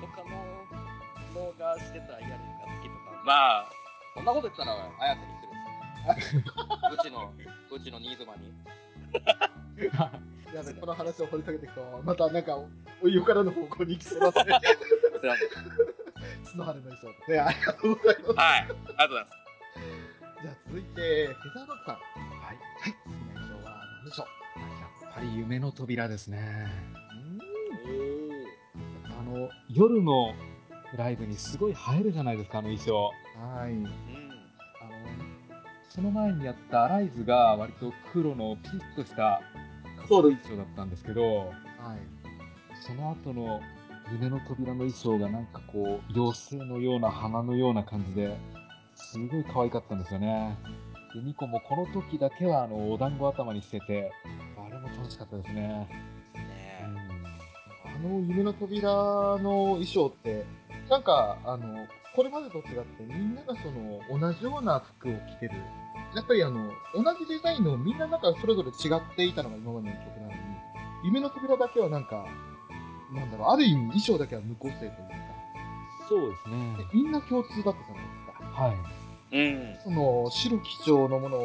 [0.00, 0.51] 元カノ
[1.32, 3.70] のがしてたイヤリングが好きとか、まあ、
[4.14, 6.42] そんなこと言ったら、綾瀬にする。
[6.94, 7.32] うちの、
[7.70, 8.52] うちの新妻に。
[10.54, 12.58] やべ、この話を掘り下げていくと、またなんか、
[13.02, 15.48] お湯からの方向に行きそうで、すいません。
[16.52, 17.34] 角晴れの衣装で。
[17.34, 18.32] ね、ありがとうございます。
[18.32, 19.42] はい、ありがとうございます。
[20.42, 21.94] じゃあ続いて、フェザードッグさん。
[21.94, 22.02] はい。
[22.46, 24.22] はい、好きな衣装は何でしょ
[25.02, 26.68] やっぱり夢の扉ですね。
[27.86, 30.34] うあの、夜の
[30.96, 33.10] ライブにすごい映えるじゃないですか、あの衣装。
[33.36, 33.72] はい。
[33.72, 33.86] うん。
[33.86, 33.92] あの、
[35.88, 39.40] その前にやったアライズが割と黒のピリッとしたか
[40.04, 41.46] っこいい衣装だったんですけど、はい。
[41.46, 41.98] はい。
[42.86, 43.60] その後の
[44.12, 48.36] 夢の扉の衣装がなんかこう、妖精のような花のような感じで、
[48.94, 50.58] すごい可愛かったんですよね。
[51.14, 54.10] で、ニコもこの時だけはあの、お団子頭にしてて、
[54.58, 55.62] あれも楽しかったですね。
[55.62, 55.88] ね
[57.84, 60.44] あの夢の扉の衣装って、
[60.88, 65.54] なんか、あの、これまでと違ってみんながその同じような服を着てる。
[66.14, 70.36] やっぱりあの、同じデザインのみんななんかそれぞれ違っていたのが今までの曲なのに、
[71.04, 72.26] 夢の扉だけはなんか、
[73.14, 74.94] なんだろう、ある意味衣装だけは無個性というか、
[76.08, 78.62] そうですねでみんな共通だったじゃないですか。
[78.62, 79.02] はい。
[79.32, 79.76] うん。
[79.82, 81.38] その白基調のもの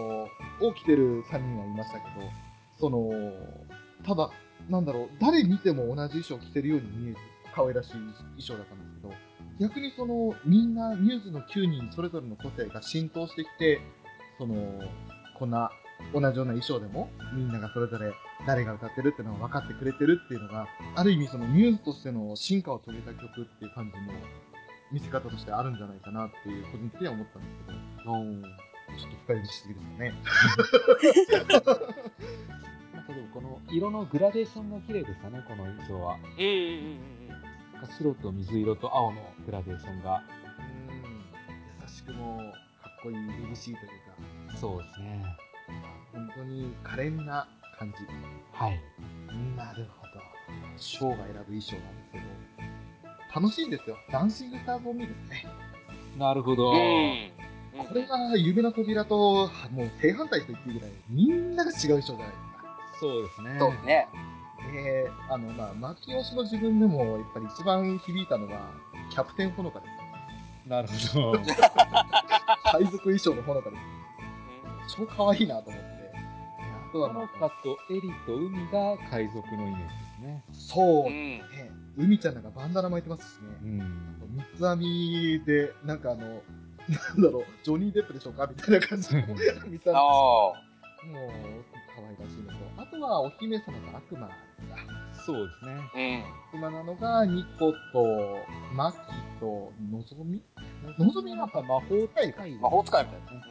[0.62, 2.30] を着てる3人はいましたけど、
[2.78, 3.10] その、
[4.06, 4.30] ただ、
[4.70, 7.18] なんだろう、誰見ても同じ衣装を着てるように見える
[7.56, 9.14] 可愛らしい衣装だったんですけど、
[9.60, 13.82] 逆にその、みんな、ミューズの9人それぞれの個性が浸透してきて、
[14.38, 14.56] その、
[15.38, 15.72] こんな
[16.14, 18.14] 同じような衣装でも、みんながそれぞれ
[18.46, 23.30] 誰が歌ってるっていうのが分かってくれてるっていうのが、ある意味そのミューズとしての進化を遂げた曲っ
[23.60, 24.12] ていう感じも、
[24.92, 30.14] 見せ方としてあるんじゃないかなっていう、個人的には思ったんですけど、ちょっと深読みしすぎですかね。
[32.94, 36.16] なんかでもこの色のグラデーションが綺麗でしたね、この衣装は。
[36.16, 37.17] うん
[37.86, 40.24] 白と水色と青のグラデーションが。
[40.60, 41.22] うん。
[41.82, 42.38] 優しくも
[42.82, 43.88] かっこいい、凛々しいという
[44.52, 45.24] か、そうですね。
[46.14, 47.48] 本当に可憐な
[47.78, 47.98] 感じ。
[48.54, 48.82] はい。
[49.56, 50.22] なるほど。
[50.78, 52.26] ショーが選ぶ衣装なんですけど、
[53.42, 53.98] 楽しいんですよ。
[54.12, 55.46] ダンシングスターズ・オン・ミーですね。
[56.18, 56.72] なるほど。
[56.72, 57.32] うん。
[57.78, 62.98] これが夢の扉と、もう正反対と言っていいぐらい、みんなが違う衣装じゃないですか。
[63.00, 63.56] そうですね。
[63.60, 64.08] そうですね。
[64.72, 68.72] で、あの、まあ、牧吉の自分でも、やっぱり一番響いたのは、
[69.10, 69.88] キャプテンほのかで
[70.66, 70.70] す。
[70.70, 71.40] なるほど。
[72.74, 73.78] 海賊衣装のほのかで
[74.90, 74.98] す。
[74.98, 75.88] 超可愛いなと思って。
[75.98, 76.12] で
[76.90, 80.44] あとは、ほまあ、のかとエリと海が海賊のイメージですね。
[80.52, 81.12] そうう、ん。
[81.12, 81.44] ね、
[81.98, 83.70] 海ちゃんなんかバンダナ巻いてますしね。
[83.70, 83.80] ん。
[84.36, 88.48] 三つ編みで、なんかあの、なんだろう、ジョニー・デップでしょうか？
[88.48, 90.02] みたいな感じで、三つ編みああ。
[90.02, 90.54] も
[91.28, 95.24] う、可愛らしいのと、あとはお姫様と悪魔ですか。
[95.26, 96.24] そうですね。
[96.54, 96.60] うん。
[96.60, 98.38] 今なのが、ニコと、
[98.72, 98.98] マキ
[99.40, 100.44] と、のぞみ？
[101.00, 103.42] のぞみはなんか魔法使いか魔法使いみたいな。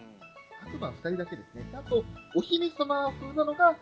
[0.68, 1.64] 悪魔二人だけですね。
[1.72, 2.04] であと、
[2.36, 3.76] お姫様風なのが、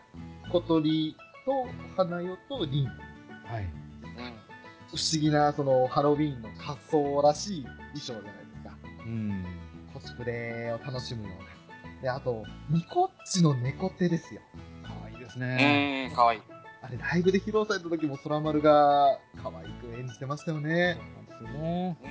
[0.50, 2.86] 小鳥と花代とリン。
[2.86, 3.64] はい。
[3.64, 3.68] うん。
[4.88, 8.78] 不思議な、その、ハロウィーンの仮装らしい衣装じゃないですか。
[9.04, 9.44] うん。
[9.92, 11.53] コスプレを楽しむような。
[12.04, 14.42] で、あと、ニコッチの猫手ですよ。
[14.86, 16.08] 可愛いですうね。
[16.08, 16.14] ん。
[16.14, 16.42] かわいい。
[16.82, 20.98] あれ、ライブで披露された時も空丸が可愛く演じてましたよね。
[20.98, 21.98] そうなんですよね。
[22.04, 22.08] う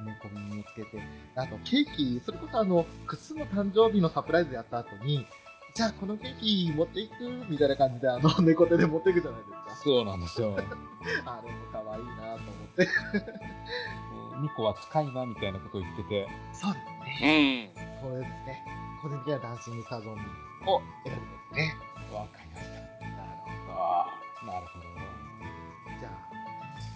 [0.00, 0.06] ん。
[0.06, 1.02] 猫耳をつけて。
[1.34, 5.26] あと、ケーキ、それこそあの、クスの誕生日のサプライズやった後に、
[5.74, 7.44] じゃあこのケーキ持っていく？
[7.50, 9.82] みたいな感じで、あの、 猫手で持っていくじゃないですか。
[9.84, 10.56] そうなんですよ。
[11.26, 12.88] あれも可愛いなと思って。
[14.36, 16.78] もうニコは使い魔みたいなことを言ってて、そうで
[17.18, 17.64] すうね。
[17.66, 17.70] ん。
[18.02, 18.64] そうですね。
[19.02, 21.74] 個人的にはダンシングスターズオンミーを選びますね。
[22.12, 22.70] わかりました。
[22.70, 22.96] なる
[24.40, 24.86] ほなるほど。
[26.00, 26.12] じゃあ、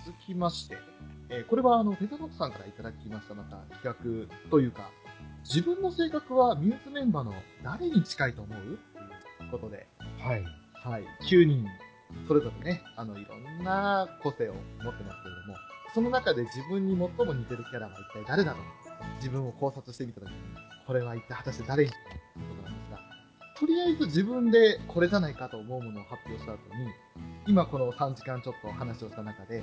[0.07, 0.77] 続きまして、
[1.31, 4.91] えーこれはあの、ペタノットさんからいただきました、また企画というか、
[5.45, 7.33] 自分の性格はミューズメンバーの
[7.63, 8.79] 誰に近いと思う？
[9.39, 9.87] ということで、
[10.19, 10.45] はい。
[10.83, 11.67] はい、9人、
[12.27, 14.59] それぞれね、あの、いろんな個性を持
[14.91, 15.55] ってますけれども、
[15.95, 18.81] その中で自分に最も似てるキャラは一体誰だろう
[19.17, 20.37] 自分を考察してみたときに、
[20.87, 22.99] これは一体果たして誰にということなんですが、
[23.59, 26.91] とりあえず自分でこれじゃないかと思うものを発表した後に、
[27.47, 29.63] 今この3時間ちょっと話をした中で、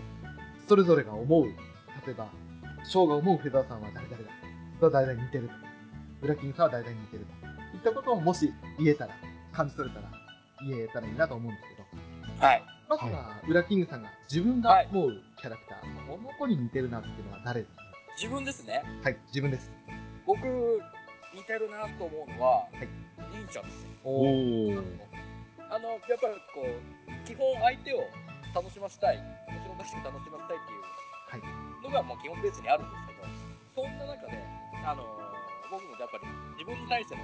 [0.68, 1.54] それぞれが思う、例
[2.12, 2.28] えば、
[2.84, 4.30] ショーが思うフェザーさんは誰々だ、
[4.80, 5.48] それは誰々に似てる。
[5.48, 5.54] と、
[6.22, 9.14] ブラッキングさんは誰々に似てると、いったことをもし言えたら、
[9.54, 10.12] 感じ取れたら、
[10.68, 11.78] 言えたらいいなと思うんですけど、
[12.40, 12.46] ど。
[12.46, 12.64] はい。
[12.90, 17.82] まずは、ウラキングさんが自分が思うキャラクター、この子に似てるなっていうのは誰ですか？
[18.18, 18.82] 自分ですね。
[19.04, 19.72] はい、自分です。
[20.26, 20.42] 僕、
[21.34, 22.90] 似てるなと思うのは、はい
[23.38, 23.90] りんちゃんですよ。
[24.04, 24.82] おー。
[25.70, 28.02] あの、やっぱりこう、基本相手を
[28.56, 29.18] 楽しませたい、
[29.48, 30.82] 面白おかしく楽しませたいっていう
[31.30, 31.42] はい。
[31.84, 33.08] のがもう基本ベースにあるんです
[33.76, 34.42] けど、そんな中で、
[34.86, 35.06] あの
[35.70, 36.26] 僕もやっぱり
[36.58, 37.22] 自分に対しての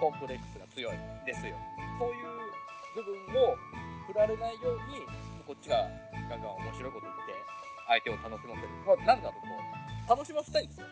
[0.00, 0.96] コンプレックスが強い
[1.28, 1.54] ですよ。
[2.00, 2.26] そういう
[2.96, 3.54] 部分を
[4.08, 5.06] 振られないように、
[5.46, 5.86] こっちが
[6.30, 7.06] ガンガン面白いこと
[7.88, 8.68] 相手を楽しませる。
[8.86, 9.48] まあ、なんだろう、こ
[10.06, 10.86] う、楽しませたいんですよ。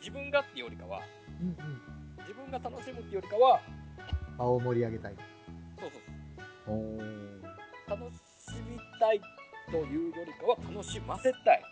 [0.00, 1.00] 自分がっていうよりかは、
[1.40, 2.16] うんうん。
[2.20, 3.60] 自分が楽しむっていうよりかは、
[4.38, 5.16] 場を盛り上げたい。
[5.78, 6.00] そうそう
[6.66, 6.74] そう。
[6.74, 7.42] おー。
[7.88, 8.18] 楽し
[8.68, 9.20] みたい
[9.70, 11.62] というよりかは楽しませたい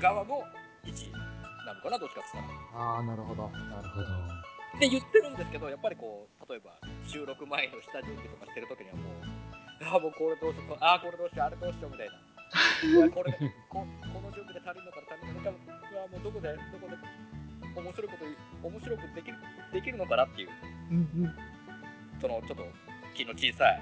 [0.00, 0.42] 側の
[0.84, 1.12] 位置
[1.66, 2.98] なのかなどっちかって言ったら。
[2.98, 3.48] あー、なるほど。
[3.48, 4.06] なるほど。
[4.76, 9.38] って言ってるんですけどやっぱりこう例えば収録前の下準備とかしてる時にはもう
[9.82, 12.12] ああ、もうこれどうしよう、ああ、これどうしよう、あれどうしようみたいな。
[13.12, 13.32] これ
[13.68, 16.96] こ この準備で足りるのか足りないのか、うわもうどこで、どこで
[17.80, 19.38] 面白いこと、面白くできる
[19.72, 20.48] できるのかなっていう、
[20.90, 21.34] うんうん。
[22.20, 22.66] そのちょっと
[23.14, 23.80] 気の小さい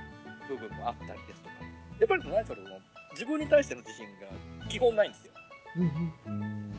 [0.49, 1.55] 部分もあったりですとか、
[2.01, 2.81] やっぱり何それも
[3.13, 5.33] 自分に対しての自信が基本ないんですよ。
[5.77, 6.77] うん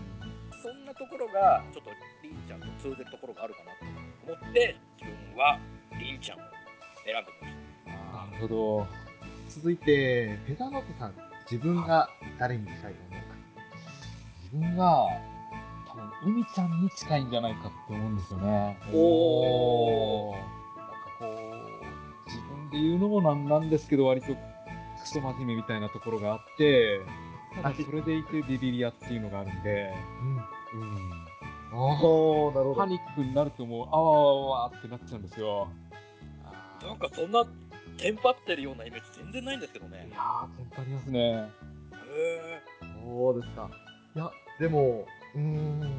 [0.62, 3.86] そんなところが、ちょっとりんちゃんと通ずるところがあるかなと
[4.34, 5.60] 思って、自分は
[5.98, 6.42] りんちゃんを
[7.06, 8.18] 選んでみました。
[8.18, 8.88] なるほど。
[9.48, 11.14] 続いて、ペダノートさん、
[11.50, 13.36] 自分が誰にしたいと思うか。
[14.44, 15.10] 自分は、
[15.88, 18.78] 多分、海ちゃんに近いんじゃないかって思うんですよね。
[18.94, 27.00] おーなんかこう、自分で言うのもなんなんですけど、割とクソ真面目みたいなところがあって、
[27.56, 29.94] ただそれでいてビビリアっていうのがあるんで、
[30.74, 30.82] うん。
[30.82, 31.80] うん。
[31.80, 32.76] おー、なるほど。
[32.76, 35.70] パニックになるともう、あわあわあわってなっちゃうんですよ。
[36.84, 37.44] なんかそんな
[37.98, 40.12] テンパってるようなイメージ全然ないんですけどねい。
[40.12, 41.20] やー、テンパりますね。
[41.20, 41.52] へ
[42.22, 42.62] え。
[43.04, 43.70] そうですか。
[44.16, 45.94] いや、でも、うーん、なる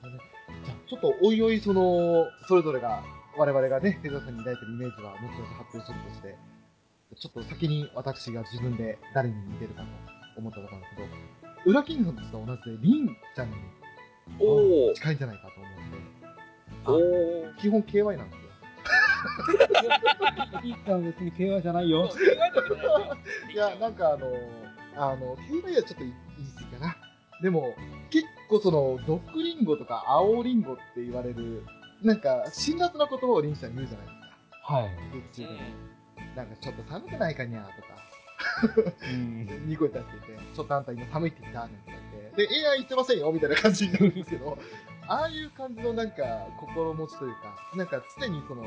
[0.00, 0.18] ほどね。
[0.64, 3.02] じゃあ、ちょっとおいおい、その、それぞれが、
[3.36, 6.36] 我々がね、ペザさんに抱いてるイメージは、後々発表するとして、
[7.16, 11.08] ちょっと先に私が自分で誰に似てるかと思ったところなんですけど、
[11.66, 13.56] ウラキングさんと同じで、リンちゃんに。
[14.94, 17.54] 近いんじゃないかと思って、おお。
[17.60, 18.43] 基本 KY なんですよ。
[20.62, 22.10] いいか別に KY じゃないよ。
[23.52, 24.26] いや、なんかあの、
[24.96, 26.12] あの、KY はちょっと言い
[26.54, 26.96] 過ぎかな。
[27.42, 27.74] でも、
[28.10, 31.64] 結構その、毒リンゴとか青リンゴって言われる、
[32.02, 34.20] なんか、辛辣な言葉をリンちゃんに言うじゃないです
[34.68, 34.74] か。
[34.74, 34.90] はい。
[35.12, 35.60] 劇中でも。
[36.36, 37.94] なんか、ちょっと寒くないかにゃーとか、
[39.12, 39.68] うん。
[39.68, 44.58] ニコイタって言って、ちょっとあんた今寒いって言ったなんて言って、で、AI 言ってませんよみたいな感じになるんですけど、
[45.08, 46.14] ああいう感じのなんか、
[46.58, 48.64] 心持ちというか、なんか常にその、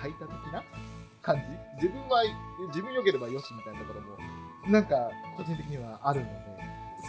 [0.00, 0.62] 排他的な
[1.22, 1.36] 感
[1.80, 1.86] じ？
[1.86, 2.22] 自分は、
[2.68, 6.32] 自分良ければよしみたいなところも、なんか、個人的にはあるので、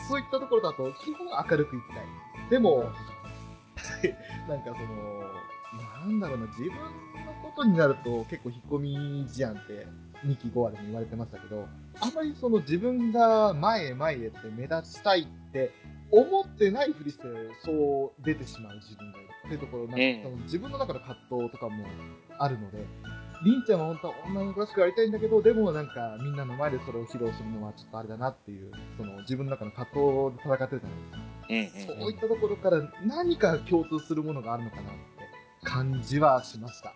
[0.07, 2.49] そういったところだと、基本明るくいきたい。
[2.49, 2.91] でも、
[4.47, 5.51] なんかその、
[6.05, 9.88] なんだろうな、自分のことになると結構引っ込み思案って
[10.26, 11.67] 2期5話でも言われてましたけど、
[12.01, 15.72] あんまりその自分が前へ前へって目立ちたいって
[16.12, 17.24] 思ってないふりして
[17.64, 21.86] そう出てしまう自分がいるっていうところ、なんかうんその自分の中の葛藤とかも
[22.38, 22.86] あるので、
[23.43, 31.93] りんちゃんは本当は女の子らしくやりたいんだけど、でもなんかみんなの前でそれを披露するのはちょっとあれだなっていう、その自分の中の葛藤で戦ってるじゃないですか。
[31.93, 34.91] うんそういったところから何か共通するものがあるのかなって
[35.64, 36.93] 感じはしました。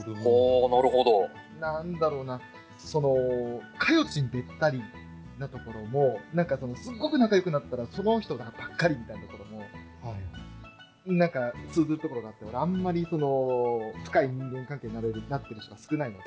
[0.00, 1.28] なるほど。
[1.60, 2.40] なんだろうな、
[2.78, 4.80] その、かよちんべったり
[5.42, 9.66] なところも、なんかその、すっごく仲良くなったらその人ばっかりみたいなところも、は
[10.16, 10.22] い。
[11.04, 16.24] なんか通ずるところがあって、俺あんまりその、深い人間関係になれる、なってる人が少ないので、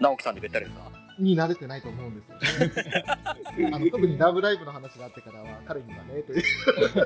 [0.00, 0.92] 直樹さんにべったりですか？
[1.18, 2.38] に慣れてないと思うんですよ
[2.68, 3.04] ね。
[3.74, 6.42] あの特にラブライブの話があってからは、彼にはね、という。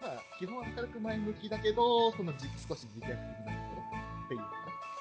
[0.00, 4.50] まあ、基本明るく前向きだけど、そのじ少し自虐的なところっていうか、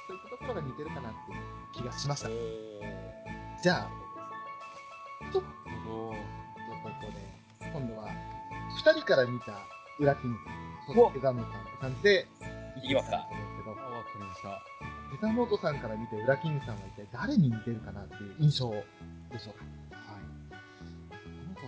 [0.08, 1.40] そういったところが似てるかなっていう
[1.74, 2.30] 気がしました。
[3.62, 3.90] じゃあ、
[5.34, 6.12] ちょっとなるほど。
[6.12, 6.16] こ
[7.02, 8.08] こで、今度は、
[8.78, 9.52] 二人から見た
[10.00, 12.28] 裏キングさん、そしてペザノートさんって感じで、
[12.86, 13.28] いきますかわか
[14.18, 14.50] りました。
[15.12, 19.98] ペザノートさんから見て裏キングさんは一体誰に似てるかなっていう印象でしょうか。
[19.98, 20.24] はい。
[21.46, 21.62] なんか、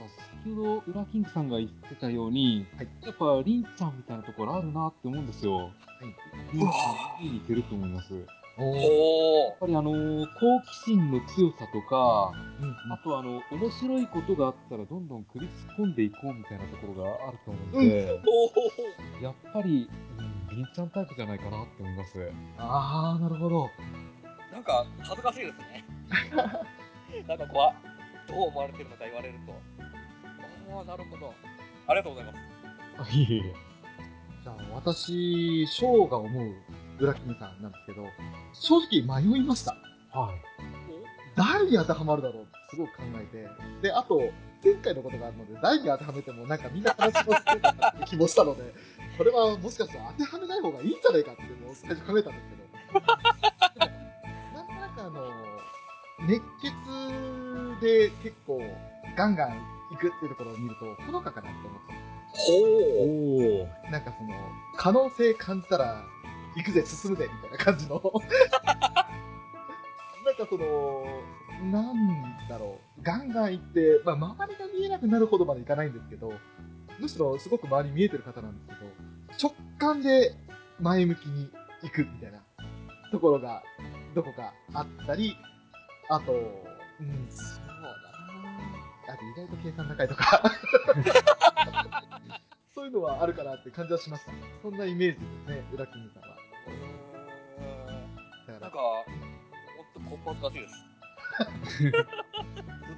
[0.46, 5.58] 先ほど、ウラキングさんが言ってたように、はいやっぱ、リンちゃんみたいなところあるなって思うんですよ。
[5.58, 5.72] はい。
[6.54, 8.14] リンちゃんに似てると思います。
[8.62, 8.80] やっおー。
[8.80, 9.57] おお。
[9.62, 12.32] ぱりあのー好奇心の強さとか、
[12.62, 19.24] うんあとあの、面白いことがあったらどんどん首突っ込んでいこうみたいなところがあると思うので、おお。
[19.24, 19.89] やっぱり、
[20.49, 22.32] うん、リンちゃんタイプじゃないかなって思います。
[22.57, 23.70] あー、なるほど。
[24.51, 25.86] なんか恥ずかしいですね。
[27.28, 27.74] なんかこ
[28.28, 29.53] う、どう思われてるのか言われると。
[30.76, 31.34] ああ、なるほど。
[31.88, 33.12] ありがとうございます。
[33.12, 33.53] あ、いえいえ。
[34.43, 36.55] じゃあ、私、ショーが思う
[37.02, 38.06] 裏キングさんなんですけど、
[38.54, 39.76] 正直迷いました。
[40.14, 40.36] はい。
[41.36, 43.47] 誰に当てはまるだろうってすごく考えて。
[43.82, 44.22] で、あと、
[44.64, 48.74] 前回のことがあるので、誰に当てはめてもなんかみんな話しますってなって気もしたので、
[49.18, 53.06] これはもしかしたら当てはめない方がいいんじゃないかっていうのを最初考えたんですけど、
[54.54, 55.32] なんとなくあの、
[56.28, 58.62] 熱血で結構
[59.18, 59.58] ガンガン
[59.91, 63.91] 行くっていうところを見ると、ほのかかなって思ってほう。
[63.91, 64.34] なんかその、
[64.78, 66.04] 可能性感じたら、
[66.56, 68.02] 行くぜ、進むぜ、みたいな感じの。
[70.26, 71.06] なんかその、
[71.72, 76.34] なんだろう、ガンガン行って、まあ周りが見えなくなるほどまでいかないんですけど、
[76.99, 80.36] むしろすごく周り見えてる方なんですけど、直感で
[80.80, 81.49] 前向きに
[81.82, 82.43] 行くみたいな
[83.12, 83.64] ところが
[84.14, 85.36] どこかあったり、
[86.10, 87.78] あと、うん、そうだ
[89.08, 90.43] なあと意外と計算高いとか、
[92.76, 94.32] そういうのはあるかなって感じはしました。
[94.62, 96.41] そんなイメージですね、ウラキングさんは。
[98.59, 100.86] なんか、ほんとこっぱずかしいです。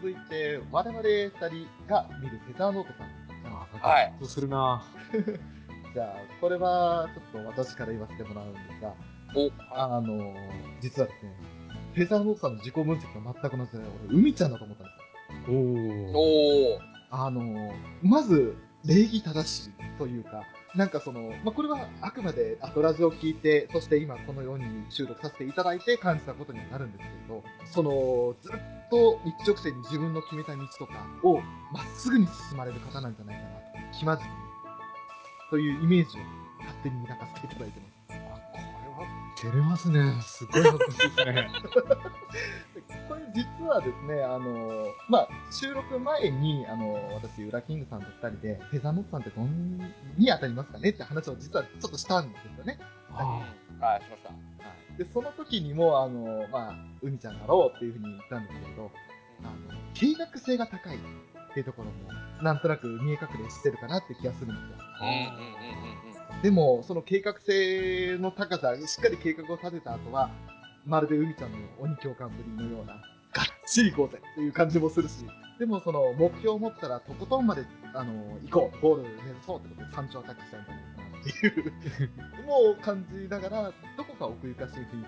[0.01, 3.24] 続いて、我々二人が見るフェザーノートさん。
[3.84, 4.82] はいそうするな
[5.93, 8.93] じゃあ、これはちょっと私から言わせてもらうんですが、
[9.36, 10.34] お、あの
[10.80, 11.36] 実はですね、
[11.93, 13.78] フェザーノートさんの自己分析が全く同じで、
[14.09, 14.93] 俺、海ちゃんだと思ったんで
[15.45, 15.57] すよ。
[15.57, 15.61] お
[16.72, 16.82] おおー。
[17.11, 20.43] あのまず、礼儀正しいというか、
[20.76, 28.51] なんかその、まあ、これはあくまでアトラジを聞いて、そして今このように収録させていただいて感じたことにはなるんですけれど、その、ずっ
[28.89, 30.93] と一直線に自分の決めた道とか
[31.24, 33.49] をまっすぐに進まれる方なんじゃないかな
[33.91, 34.30] と、気まずに、
[35.51, 36.21] というイメージを
[36.61, 37.93] 勝手に抱かせていただいてます。
[39.44, 40.00] 照れますね。
[40.22, 41.50] すごい恥ずかしいですね。
[43.10, 49.78] これ実はですね、あのまあ、収録前に、あの私、ウラキングさんと二人で、フェザーノットさんってどん
[50.18, 50.91] に当たりますかね？
[50.91, 52.80] って話を実はちょっとしたんですよね。
[53.12, 53.41] あ
[53.82, 54.30] はい、しました。
[54.30, 54.36] は
[54.96, 58.91] い、で、その時にも、あのまあ、海ちゃんだろうっていうふうに言ったんですけれど、
[59.41, 59.52] あの、
[59.94, 61.00] 計画性が高いっ
[61.54, 64.78] ていうところも、なんとなく見え隠れしてるかなって気がするんですよ。
[65.02, 66.12] うんうんうんうん
[66.44, 70.30] でも、その計画性の高さ、しっかり計画を立てた後は、
[70.86, 75.26] まるで海ちゃんの鬼教官ぶりのような、がっちり行こうぜっていう感じもするし、
[75.58, 77.64] でもその目標を持ったらとことんまで、
[77.94, 85.08] あの、行こう、ゴール目指そうってことで山頂アタックしちゃうんじゃないかなっていう、もう感じながら、どこか奥ゆかしい雰囲気だな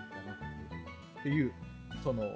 [1.20, 1.52] っていう、
[2.02, 2.26] その、不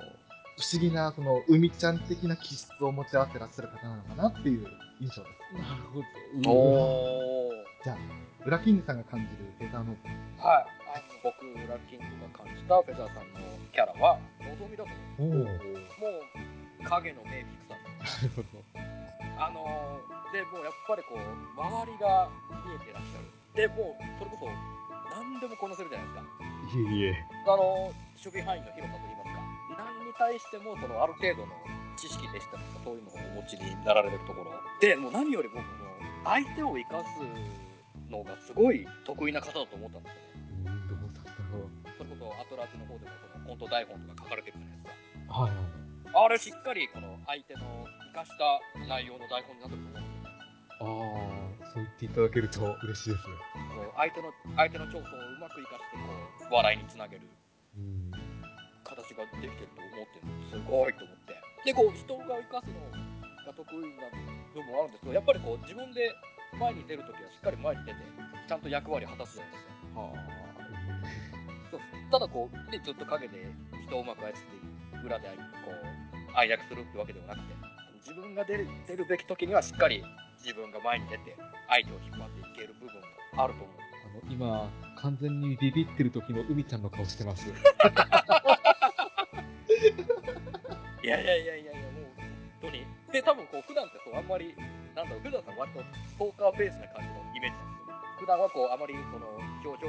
[0.71, 4.67] 思議な、その、海ちゃん的な気質を持ち合わせてらっしゃる方なのかなっていう
[5.01, 5.55] 印象です。
[5.55, 6.03] なるほ
[6.43, 7.60] どおー。
[7.83, 7.97] じゃあ、
[8.45, 10.69] ウラキングさんが感じるフェザーノートはい。
[10.93, 13.41] あの僕、ラッキングが感じたフェザーさんの
[13.73, 15.41] キャラは、望みだと思う。
[15.41, 18.29] おおなるもう、影のメイビックさん。
[18.37, 18.61] ほど
[19.41, 21.25] あのー、で、もうやっぱりこう、
[21.57, 22.29] 周りが
[22.69, 23.33] 見えてらっしゃる。
[23.57, 24.53] で、もう、それこそ、
[25.17, 26.77] 何でもこなせるじゃないですか。
[26.77, 29.41] いえいえあのー、守備範囲の広さといいますか、
[29.81, 31.57] 何に対しても、その、ある程度の
[31.97, 34.53] 知識でしたりとか、そういうのをお持ちになられるところ。
[34.85, 35.81] で、もう何より僕も、
[36.25, 37.25] 相手を生かす
[38.11, 40.41] のがすごい得意な方だと思ったんですよね。
[40.67, 45.39] うんどうだったろそれこそアトラーズの方でもそのコント台本とか書かれてるじゃないですか。
[45.39, 45.81] うはいはい
[46.13, 48.59] あれしっかりこの相手の生かした
[48.89, 50.31] 内容の台本になってると思うんですよね。
[50.81, 57.23] ああそう言っていただけると嬉しいですこう相手の相手の長所をうまく生かしてこう笑いにつなげる
[57.77, 58.11] うん
[58.83, 61.39] 形ができてると思ってるのすごいと思って。
[61.63, 62.81] でこう人が生かすの
[63.47, 64.09] が得意な
[64.51, 66.11] 部分もあるんですけどやっぱりこう自分で
[66.59, 67.99] 前に出るときはしっかり前に出て
[68.49, 70.01] ちゃんと役割を果たすじゃないですか。
[70.01, 70.13] は
[71.71, 71.81] そう
[72.11, 73.47] ただこう、ね、ずっと陰で
[73.87, 74.39] 人をうまく操って
[75.07, 77.55] 裏でこう暗躍するってわけではなくて
[78.01, 80.03] 自分が出る出るべき時にはしっかり
[80.43, 81.37] 自分が前に出て
[81.69, 83.01] 相手を引っ張っていける部分
[83.37, 83.77] があると思う。
[83.77, 87.49] あの今完全にビビってる時の海ちゃんの顔してます
[91.03, 92.27] いやいやいやいやいやもう本
[92.63, 92.85] 当に。
[93.13, 94.55] で多分こう普段ってそうあんまり
[94.95, 99.27] なんだろう普段さん割とストーカーベースな感じのイメージなんですよね普段はこうあまりその
[99.65, 99.89] 表情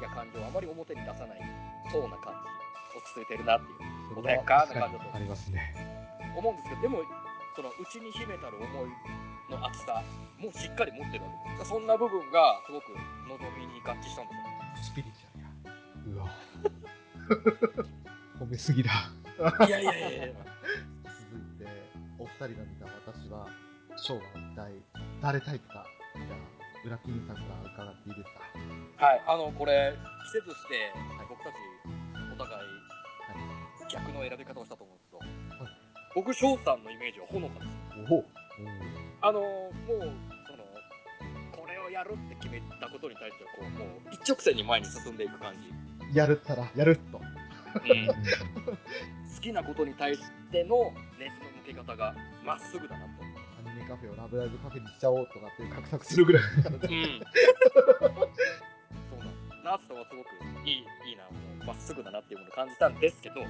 [0.00, 1.40] や感情をあまり表に出さない
[1.90, 2.52] そうな感じ
[2.92, 3.76] 落ち着いてるなってい
[4.14, 5.74] う穏やかな感じだとありますね。
[6.36, 7.02] 思うんですけどでも
[7.56, 8.88] その内に秘めたる思い
[9.50, 10.02] の厚さ
[10.38, 12.92] もしっかり持ってるわけですそんな部分がすごく
[13.28, 14.32] 望みに合致したんで
[14.82, 14.92] すよ。
[14.92, 16.22] スピリチュアルや。
[16.22, 16.30] うわ
[18.40, 18.90] 褒めすぎだ。
[19.66, 20.26] いやいやいやいや。
[21.04, 21.66] 続いて、
[22.18, 23.46] お二人が見た私は、
[24.02, 24.72] ショーは一体
[25.22, 25.86] 誰タイプか。
[26.16, 26.38] じゃあ、
[26.84, 28.34] ウラキングさんから伺っていいです
[28.98, 29.06] か？
[29.06, 29.94] はいあのこれ
[30.32, 30.92] 季節して
[31.28, 31.54] 僕たち
[32.34, 32.68] お互い
[33.88, 35.18] 逆の選び方をしたと思うんですけど、
[35.64, 35.72] はい
[36.14, 38.24] 僕翔さんのイメージはほのかですおお
[39.22, 40.12] あのもうその
[41.56, 45.54] これをやるって決めたことに対してはこうもう一直線に前に進んでいく感
[46.12, 47.18] じ、やるったら、やると。
[47.18, 47.22] うん
[49.34, 50.20] 好きなことに対し
[50.52, 53.10] ての熱の向け方がまっすぐだなと。
[53.84, 56.80] カフェをラブライブカフェにしちゃおうとかっていう画策するぐらいですからね。
[59.10, 60.28] そうなんナースさんはすごく
[60.66, 61.30] いいいいな、も
[61.62, 63.42] うまっすぐだなっていうものを感じたんですけど、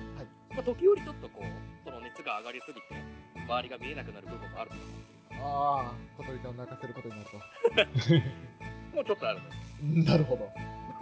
[0.54, 1.44] まあ、時折ちょっとこう、
[1.84, 3.02] その熱が上がりすぎて、
[3.34, 7.38] 周りが見えなくなる部分もあるのかなああ、小鳥ちゃんを泣かせることになると。
[8.94, 9.40] もうちょっとある。
[10.04, 10.52] なるほど。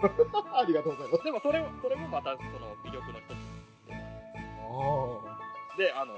[0.57, 1.23] ありがとうございます。
[1.23, 3.29] でもそれそれもまたその魅力の一つ
[3.87, 6.15] でもああるで、あの、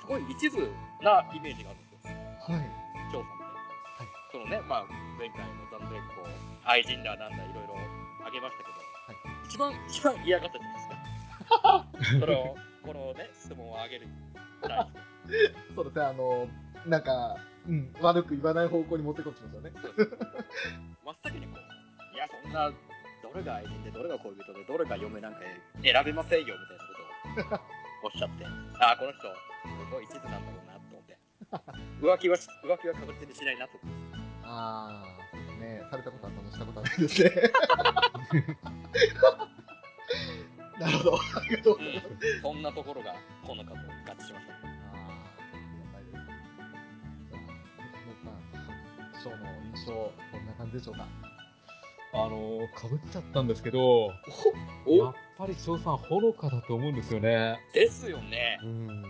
[0.00, 0.58] すごい一途
[1.02, 1.78] なイメージがある
[2.52, 2.70] はい。
[3.12, 4.16] 翔さんって。
[4.32, 4.84] そのね、まあ、
[5.18, 6.28] 前回の残念こう、
[6.64, 7.76] 愛人だなんだいろいろ
[8.26, 8.76] あげましたけど、
[9.46, 12.20] 一番、一番嫌がったじゃないですか？
[12.20, 14.06] それを、このね、質問をあげる。
[14.62, 14.86] 大
[15.74, 16.48] そうですね、あの、
[16.86, 17.36] なんか、
[17.66, 19.72] うん、悪く言わない方向に持ってこっちますよね。
[21.04, 22.76] 真っ先にこう、いや、そんな、ど
[23.34, 25.40] れが愛人で、どれが恋人で、どれが嫁なんか
[25.82, 26.66] 選べませんよ、み
[27.36, 27.60] たいなことを
[28.04, 28.44] おっしゃって、
[28.80, 30.75] ああ、この人、すごい一途なんだろうな。
[32.00, 33.72] 浮気は、浮気は確実にしないなと。
[34.44, 37.30] ああ、ね、されたことあったのしたことはないですね。
[40.78, 41.16] なるほど。
[41.16, 42.08] ありがとうございます。
[42.08, 44.52] うん、そんなところが、ほのかと合致しました。
[44.52, 44.66] ああ、
[49.22, 51.06] ショーの印象、こんな感じでしょうか。
[52.12, 57.58] あの、かぶっちゃったんですけど、やっぱり翔さん、ほのかだと思うんですよね。
[57.74, 58.58] ですよね。
[58.62, 59.02] うん。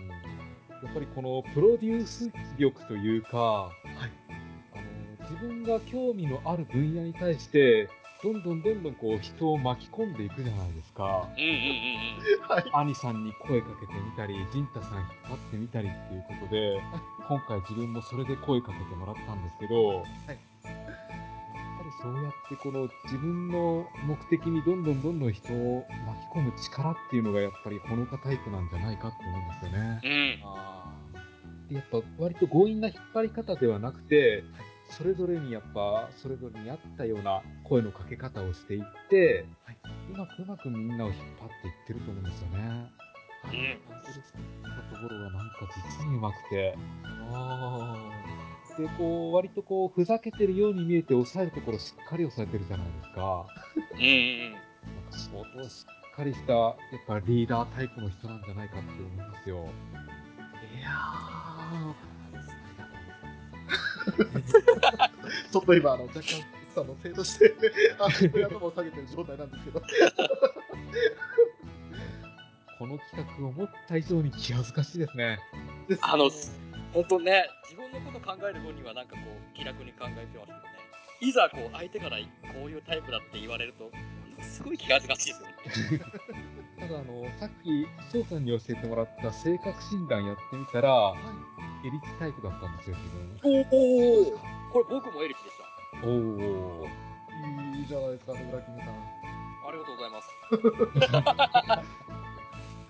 [0.83, 3.71] やっぱりこのプロデュース力というか、
[4.73, 7.89] あの自分が興味のある分野に対して、
[8.23, 11.29] どんどんどんどんこう人を巻き込んでいくじゃないですか。
[11.37, 12.87] うんうんうんはい。
[12.87, 16.81] 兄さんに声かけてみたり、陣太さん引っ張ってみたりっていうことで、
[17.27, 20.03] 今回自分もそれで声かけてもらったんですけど、
[22.01, 30.01] そうやってこの自分の目的にどんどんどんどん人を巻き込む力っていうのがやっぱりほのかタイプなんじゃないかって思うんですよね。
[30.03, 31.69] うん。
[31.69, 34.43] でやっぱ割と強引な引っ張り方ではなくて、
[34.89, 39.77] それぞれにやっぱそれぞれに合ったような声のかけ方をしていって、はい
[40.13, 42.57] うまくうまくみんなを引っ張っていってると思うんですよね。
[42.59, 43.07] あ。
[43.47, 43.63] うんそう
[44.13, 45.55] いうところがなんか
[45.99, 46.77] 実にうまくて、
[47.31, 47.86] あ
[48.77, 53.45] で、こう、割とこう、ふざけてるように見えて抑えるところしっかり抑えてるじゃないですか。
[53.93, 56.75] うんうんなんか相当しっかりした、やっ
[57.07, 59.67] ぱリーダータイプの人なんじゃないかって思いますよ。
[60.77, 62.07] いやー。
[65.51, 66.23] ちょっと今、あの、若干、
[66.77, 67.55] さんのせいとして、
[67.99, 69.81] あの、頭を下げてる状態なんですけど。
[72.77, 75.39] この企画思った以上に気恥ずかしいですね。
[75.89, 76.29] ですあの、
[76.93, 80.53] 本当ね、自分のこと考える分にはなんかこう、気楽に考えてますけどね。
[81.19, 83.91] いざこう、相手からこういうタイプだって言われると、
[84.41, 86.03] すごい気恥ずかしいですよね。
[86.79, 91.17] ただ、あの、さっき、翔さんに教えてもらった性格診断やってみたら、は
[91.83, 92.95] エリチタイプだったんですよ、
[93.43, 94.39] 自おお
[94.73, 96.01] これ僕もエリチでした。
[96.05, 96.81] 分。
[96.81, 97.07] おー。
[97.75, 97.79] い。
[97.79, 99.17] いいじゃないですか、ね、裏キングさん。
[99.67, 100.29] ありがとうございます。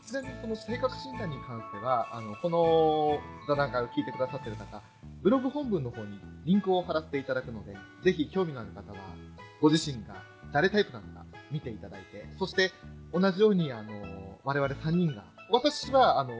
[0.07, 4.81] ちなみにこの性格診断に関しては、あの、この座談会を聞いてくださってる方、
[5.21, 8.99] ブログ本文の方にリンクを貼らせていただくので、ぜひ興味のある方は、
[9.61, 12.71] ご自身が誰タイプなのか見ていただいて、そして
[13.13, 16.31] 同じように、あの、我々3人が、私は、あの、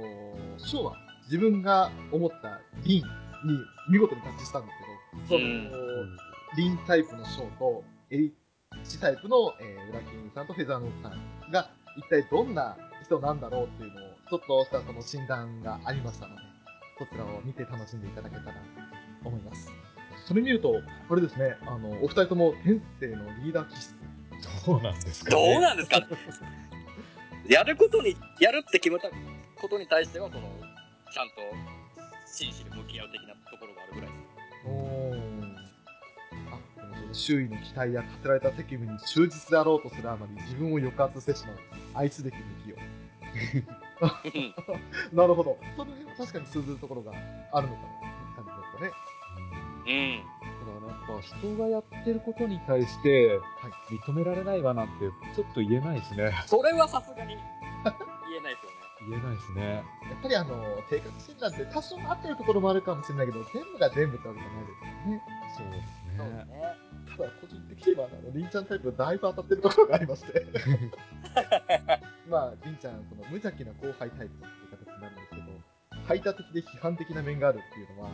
[0.58, 0.96] 章は
[1.26, 3.60] 自分が思ったリンに
[3.90, 6.18] 見事に合致したんですけど、その、うん
[6.56, 12.78] リンタイプの章とエリッチタイプの、えー、ウラキングさんとフェザーノートさんが一体どんな
[13.08, 16.42] 人なんだろうっていうのをちょっとしたその診断がありましたので、
[17.00, 18.52] そちらを見て楽しんでいただけたら
[19.24, 19.72] と思います。
[20.26, 23.96] それ見ると、あれですね、あの、お二人とも天性のリーダー気質。
[24.66, 26.02] どうなんですか、どね、うなんですか？
[27.48, 29.10] やることに、やるって決めた
[29.56, 30.42] ことに対しては、その、
[31.14, 31.36] ちゃんと
[32.26, 34.68] 真摯に向き合う的なところがあるぐらいです。
[34.68, 35.37] おー。
[37.14, 41.58] 周囲の期待や課せられた責務に忠実であろうとするあまり自分を抑圧してしまう。
[41.94, 42.76] 愛すべき向きを。
[42.76, 43.78] うん
[45.12, 45.58] なるほど。
[45.76, 47.12] その辺は確かに通ずるところが
[47.52, 48.92] あるのかなって感じですかね。
[49.88, 50.18] うん。
[50.18, 53.40] だからやっぱ人がやってることに対して
[53.90, 54.94] 認められないわなんて
[55.36, 56.32] ちょっと言えないですね。
[56.46, 57.38] それはさすがに
[58.30, 58.78] 言えないですよね。
[59.10, 59.64] 言えないですね。
[59.64, 59.82] や
[60.20, 65.24] っぱりあの、性格診断って多少合ってるところもあるかもしれないけど、全部が全部ってわけじゃないですよね。
[65.58, 66.87] そうですそうですね。
[67.18, 67.18] ね。
[67.18, 70.46] ただ、個人的には、あの、りんちゃんタイプだいぶ当たってるところがありまして。
[72.30, 75.42] まあ、りんちゃん、その無邪気な後輩タイプっていう形になるんですけど、
[76.08, 78.10] 排他的で批判的な面があるっていうのは、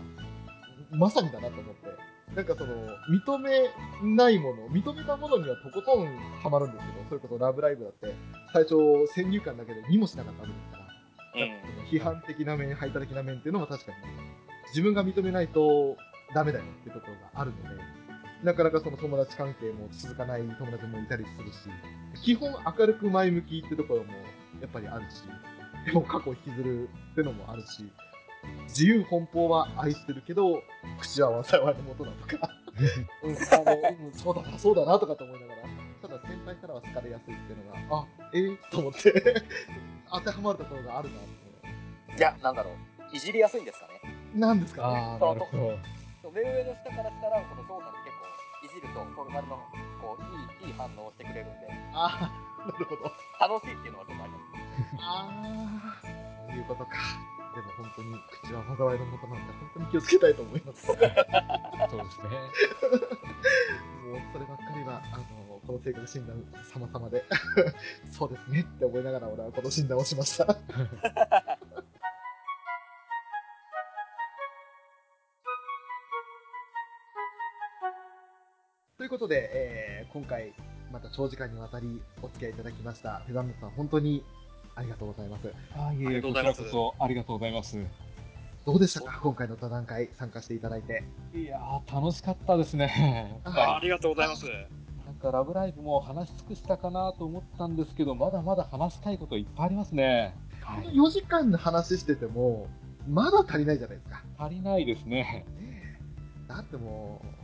[0.91, 2.13] まさにだなと思って。
[2.35, 2.73] なんかその、
[3.09, 3.69] 認め
[4.15, 6.07] ないもの、認めたものにはとことん
[6.41, 8.15] ハマるんですけど、それこそラブライブだって、
[8.51, 8.75] 最初
[9.13, 11.85] 先入観だけで見もしなかったわけですから、うん。
[11.89, 13.97] 批判的な面、排他的な面っていうのは確かに、
[14.69, 15.95] 自分が認めないと
[16.34, 18.02] ダメだよっていうところがあるので、
[18.43, 21.57] なかなかその友達関係も続かない友達もいたりするし、
[22.23, 24.13] 基本明るく前向きってところも
[24.61, 25.23] やっぱりあるし、
[25.85, 27.89] でも過去を引きずるってのもあるし、
[28.67, 30.61] 自由奔放は愛してるけど、
[30.99, 32.49] 口は災いのもとだとか、
[33.23, 35.61] うん、あの、うん、そうだな、そうだなとかと思いながら、
[36.01, 39.43] ただ先輩からは好かれやすいっていうのが、あ、えー、と思って、
[40.11, 41.21] 当てはまるところがあるなっ
[42.11, 42.17] て。
[42.17, 43.15] いや、なんだろう。
[43.15, 43.93] いじりやすいんですかね。
[44.35, 45.17] なんですかね。
[46.33, 48.22] 目上の下からしたら、この翔さんって結構、い
[48.73, 49.57] じると、それなりの、
[50.01, 52.29] こう、いい、いい反応をしてくれるんで、あ
[52.65, 53.11] あ、なるほど。
[53.39, 54.43] 楽しいっていうのはちょっとあります。
[54.99, 56.91] ああ、そういうことか。
[57.53, 60.87] でも本当に口は災いのもとなので、本当に気をつけたいと思います。
[60.87, 62.29] もうそうですね。
[64.33, 65.23] そればっかりは、あの、
[65.65, 66.43] この性格診断
[66.73, 67.23] 様々で、
[68.11, 70.45] そうですねって思いながら俺はこの診断をしました。
[79.03, 80.53] ということで、えー今回、
[80.89, 83.21] また長時間にわたりお付き合いいただきました。
[83.25, 84.23] フェザンヌさん、本当に
[84.75, 85.51] ありがとうございます。
[85.75, 87.77] あいえいえ、ありがとうございますこちらこそありがとうございます。
[88.65, 89.19] どうでしたか？
[89.21, 91.03] 今回の座談会参加していただいて。
[91.35, 93.41] いやー、楽しかったですね。
[93.43, 94.45] やっぱありがとうございます。
[94.45, 94.51] り
[95.05, 100.34] なんか、ラブライブも話し尽くしたかなと思ったんですけど、まだまだ話したいこといっぱいありますね。
[100.61, 102.67] はこのい、4時間の話してても、
[103.09, 104.23] まだ足りないじゃないですか。
[104.38, 105.45] 足りないですね。
[106.47, 107.42] だってもう、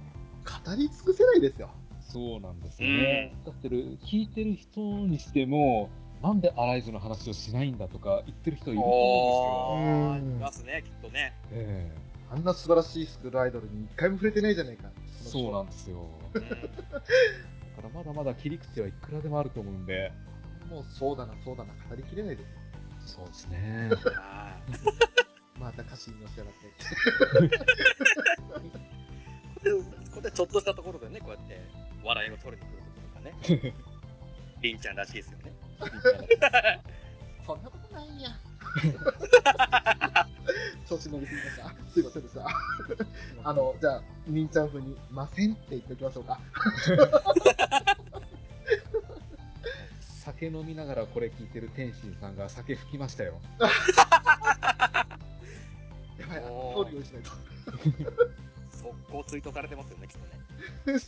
[0.66, 1.70] 語り尽くせないですよ。
[2.02, 3.36] そうなんですよね。
[3.46, 5.90] だってる、聞いてる人にしても、
[6.24, 11.34] なんでアライズの話をしないんだとか言ってる人いると思うんおー、うんいますね、きっとね。
[11.50, 11.66] ですよ。
[11.70, 11.92] え
[12.32, 14.90] あんな素晴らしいスクールアイドルに一回も触れてないじゃないか。
[14.98, 16.06] えそうなんですよ。
[16.34, 20.12] うんだからまだまだ切り口はいくらでもあると思うんで。
[20.70, 23.24] もうそうだな、そうだな、語りきれないですよ。
[23.24, 23.90] そうですね。
[24.14, 24.60] は
[25.60, 27.58] また歌詞に乗せやがって。
[30.20, 31.62] いここでちょっとしたところでね、こうやって
[32.04, 33.36] 笑いを取りに来るところがね、
[34.62, 35.54] りんちゃんらしいですよね。
[37.46, 38.30] そんなことないんや。
[40.88, 41.74] 調子乗りすぎました。
[41.92, 42.48] すいませんでした。
[43.44, 46.40] あの、じゃあ、みんちゃん風に、ませんって言っておきましょうか。
[50.24, 53.40] 酒飲みながらこれ聞いてる天心さんが酒吹きましたよ。
[53.60, 53.68] や
[56.28, 56.40] ばい、
[56.86, 57.32] 通り用意しないと。
[58.90, 60.18] 速攻ツイートされてますよね、きっ
[60.86, 61.00] とね。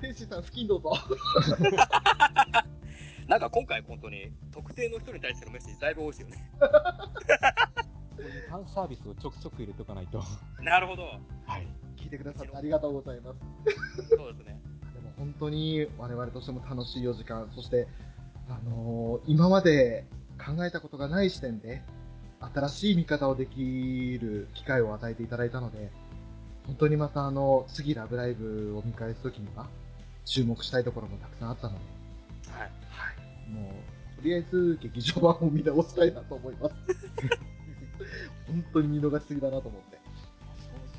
[0.00, 0.92] 天心さん、付近どうぞ。
[3.28, 6.50] なんか今回本当に特定の人に対してのメッセージだいぶ多いですよね。
[6.60, 6.66] こ
[8.18, 10.22] ういうファンサービスをちょくちょく入れとかないと。
[10.60, 11.02] なるほど。
[11.46, 11.66] はい。
[11.96, 14.08] 聞いてくださってありがとうございます。
[14.08, 14.60] そうですね。
[14.94, 17.86] でも本当に我々としても楽しい4時間、そして、
[18.48, 20.06] あのー今まで
[20.44, 21.82] 考えたことがない視点で、
[22.54, 25.90] 新しい見方をできる機会を与えていただいたので、
[26.66, 29.66] 本当にまたあの、次ラブライブを見返すときには、
[30.24, 31.80] 注目したいところもたくさんあったので、
[32.50, 32.60] はい。
[32.62, 33.50] はい。
[33.50, 36.74] もう、とりあえず劇場版を見直したいなと思います。
[38.46, 39.98] 本当に見逃しすぎだなと思って。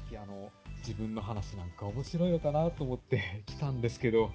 [0.10, 4.32] 正直あの、自分の話なんか面白いのかなと思って 来たんですけど、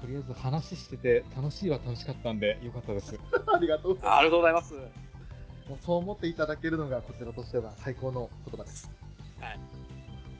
[0.00, 3.18] とりあえず話してて楽しいは楽しかったんでよかったです。
[3.52, 3.98] ありがとう。
[4.02, 5.09] ありがとうございます。
[5.70, 8.90] もうそう思っていただけるのがこちらとしては最高の言葉です。
[9.38, 9.60] はい。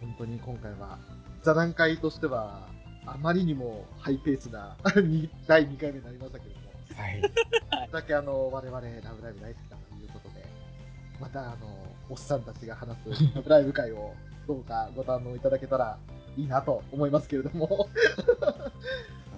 [0.00, 0.98] 本当に今回は
[1.44, 2.66] 座談会としては
[3.06, 6.66] あまりにもハイペースなに 第2回目になりましたけれども、
[6.96, 7.22] はい。
[7.92, 10.44] だけあの我々ラブライブ大好きだということで、
[11.20, 11.78] またあの
[12.08, 14.14] おっさんたちが話す ラブライブ会を
[14.48, 15.96] どうかご堪能いただけたら
[16.36, 17.88] いいなと思いますけれども、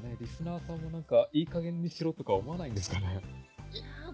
[0.02, 3.41] ね、リスナーさんもなんかいい加減にしろとか思わないんですかね。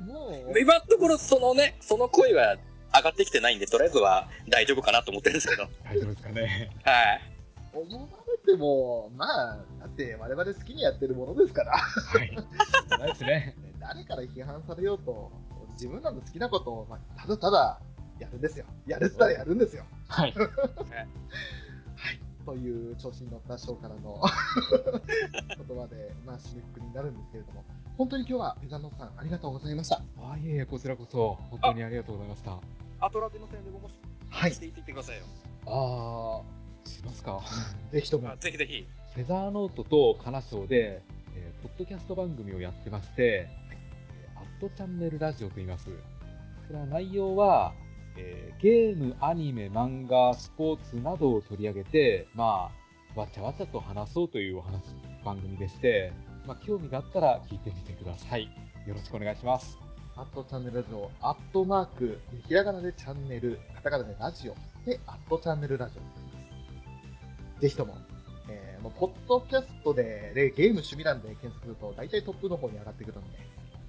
[0.06, 2.56] もう、今のところそのね、その声は
[2.94, 5.68] 上がってきてないんで、とりあえずは大丈夫かなと思ってるんですけど。
[5.84, 6.70] 大丈夫ですかね。
[6.84, 7.38] はい。
[7.72, 8.08] 思わ
[8.46, 11.72] れても、まあ、だって我々好きにやってるものですから。
[11.76, 12.36] はい。
[12.98, 13.28] ないですね。
[13.28, 15.30] ね誰から批判されようと、
[15.72, 17.80] 自分らの好きなことを、まあ、ただただ
[18.18, 18.64] やるんですよ。
[18.86, 19.84] やるって言ったらやるんですよ。
[20.08, 20.32] はい。
[20.36, 20.48] はい。
[22.44, 24.22] という調子に乗ったショーからの
[25.04, 25.07] 言
[26.38, 27.64] 葉で、まあ、締めくくりになるんですけれども、
[27.96, 30.02] 本当に今日はペザノさんありがとうございました。
[30.18, 32.58] あいえいえ、こちらこそ本当にありがとうございました。
[33.00, 33.94] アトラテの宣伝ももし、
[34.30, 35.24] はいしていってくださいよ。
[35.66, 37.40] あー、しますか。
[37.90, 38.36] ぜひともあ。
[38.36, 38.86] ぜひぜひ。
[39.14, 41.02] フェザーノートとカナショーで、
[41.34, 45.86] えーポッドキャスト番組をやってまして、えーアットチャンネルラジオと言います。
[45.86, 45.92] こ
[46.72, 47.72] れは内容は、
[48.16, 52.70] えーゲーム、アニメ、漫画、スポーツなどを取り上げて、ま
[53.16, 54.82] あ、わちゃわちゃと話そうというお話、
[55.24, 56.12] 番組でして、
[56.48, 58.44] まあ、興味があったら聞いてみてください。
[58.86, 59.76] よろしくお願いします。
[60.16, 62.18] アットチャンネルラジオ、アットマーク、
[62.48, 64.54] ひらがなでチャンネル、カタカナでラジオ、
[64.86, 66.20] で、アットチャンネルラジオになり
[67.52, 67.60] ます。
[67.60, 67.98] ぜひとも、
[68.48, 73.38] えーもうポッドキャストで、でゲーム趣味欄で検索すると、大体トップの方に上がってくるので、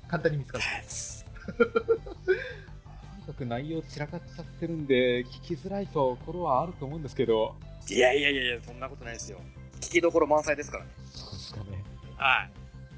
[0.09, 1.25] 簡単に見つかると思います。
[1.55, 7.55] とにかく内容散らかっちゃってるんで、聞きづらいところはあると思うんですけど、
[7.89, 9.39] いやいやいやいや、そんなことないですよ。
[9.79, 10.91] 聞きどころ満載ですからね。
[11.05, 11.88] そうですかね。
[12.19, 12.51] はい。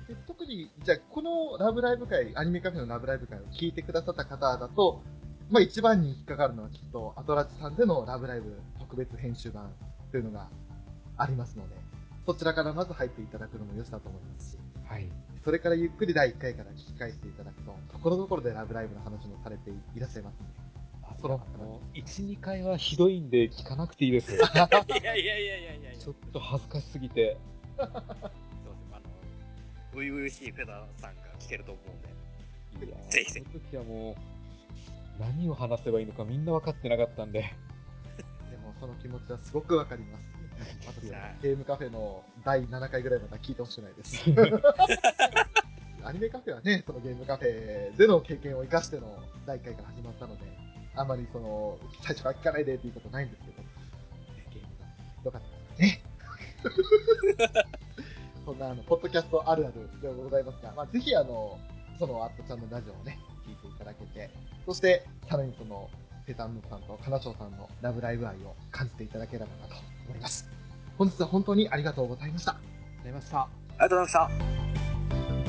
[0.08, 5.02] で特に、じゃあ、このラブライブ会、アニメカフェのラブライブ会を聞いてくださった方だと、
[5.50, 9.72] まあ一番に引っかかるのはきっと、アトラジさんでのラブライブ特別編集版
[10.12, 10.50] というのが
[11.18, 11.76] ありますので、
[12.26, 15.08] そちらからまず入っていただくのも良しだと思いますし、はい。
[15.44, 20.38] それからゆっくり第1回から聞き返していただくと、ところどころでラブライブの話もされていらっしゃいます。
[21.22, 21.40] その、
[21.94, 24.34] 1、2回はひどいんで聞かなくていいです。
[24.34, 24.58] いやいや
[25.16, 27.38] いやいやいやちょっと恥ずかしすぎて。
[29.94, 32.02] 初々しいフェザーさんが聞けると思うん
[32.80, 32.86] で。
[32.86, 37.42] いやぜひその時はもう、何を話せばいいのかみんな分かってなかったんで。
[37.42, 40.32] でもその気持ちはすごくわかります。
[40.88, 44.24] 私はゲームカフェの第7回ぐらいまで聞いてほしくないです。
[46.04, 50.44] アニメカフェはね、そのゲームカフェでの経験を生かしての第1回から始まったので、
[50.96, 53.64] あまりその、最初から聞かないでっていうことないんですけど、
[54.52, 54.86] ゲームが
[55.26, 56.04] 良かったですね。
[58.52, 61.58] そんなあの、ポッドキャストあるあるでございますが、まあ、ぜひあの、
[61.98, 63.18] そのアットちゃんのラジオをね、
[63.48, 64.30] 聞いていただけて、
[64.66, 65.90] そして、さらにその、
[66.28, 70.48] ペタンヌさんとカナチョウさんのラブライブ愛を感じていただければなと思います。
[70.98, 72.52] 本日は本当にありがとうございました。
[72.52, 72.60] あ
[73.06, 73.40] りがとうございました。
[73.40, 75.41] ありがとうございました。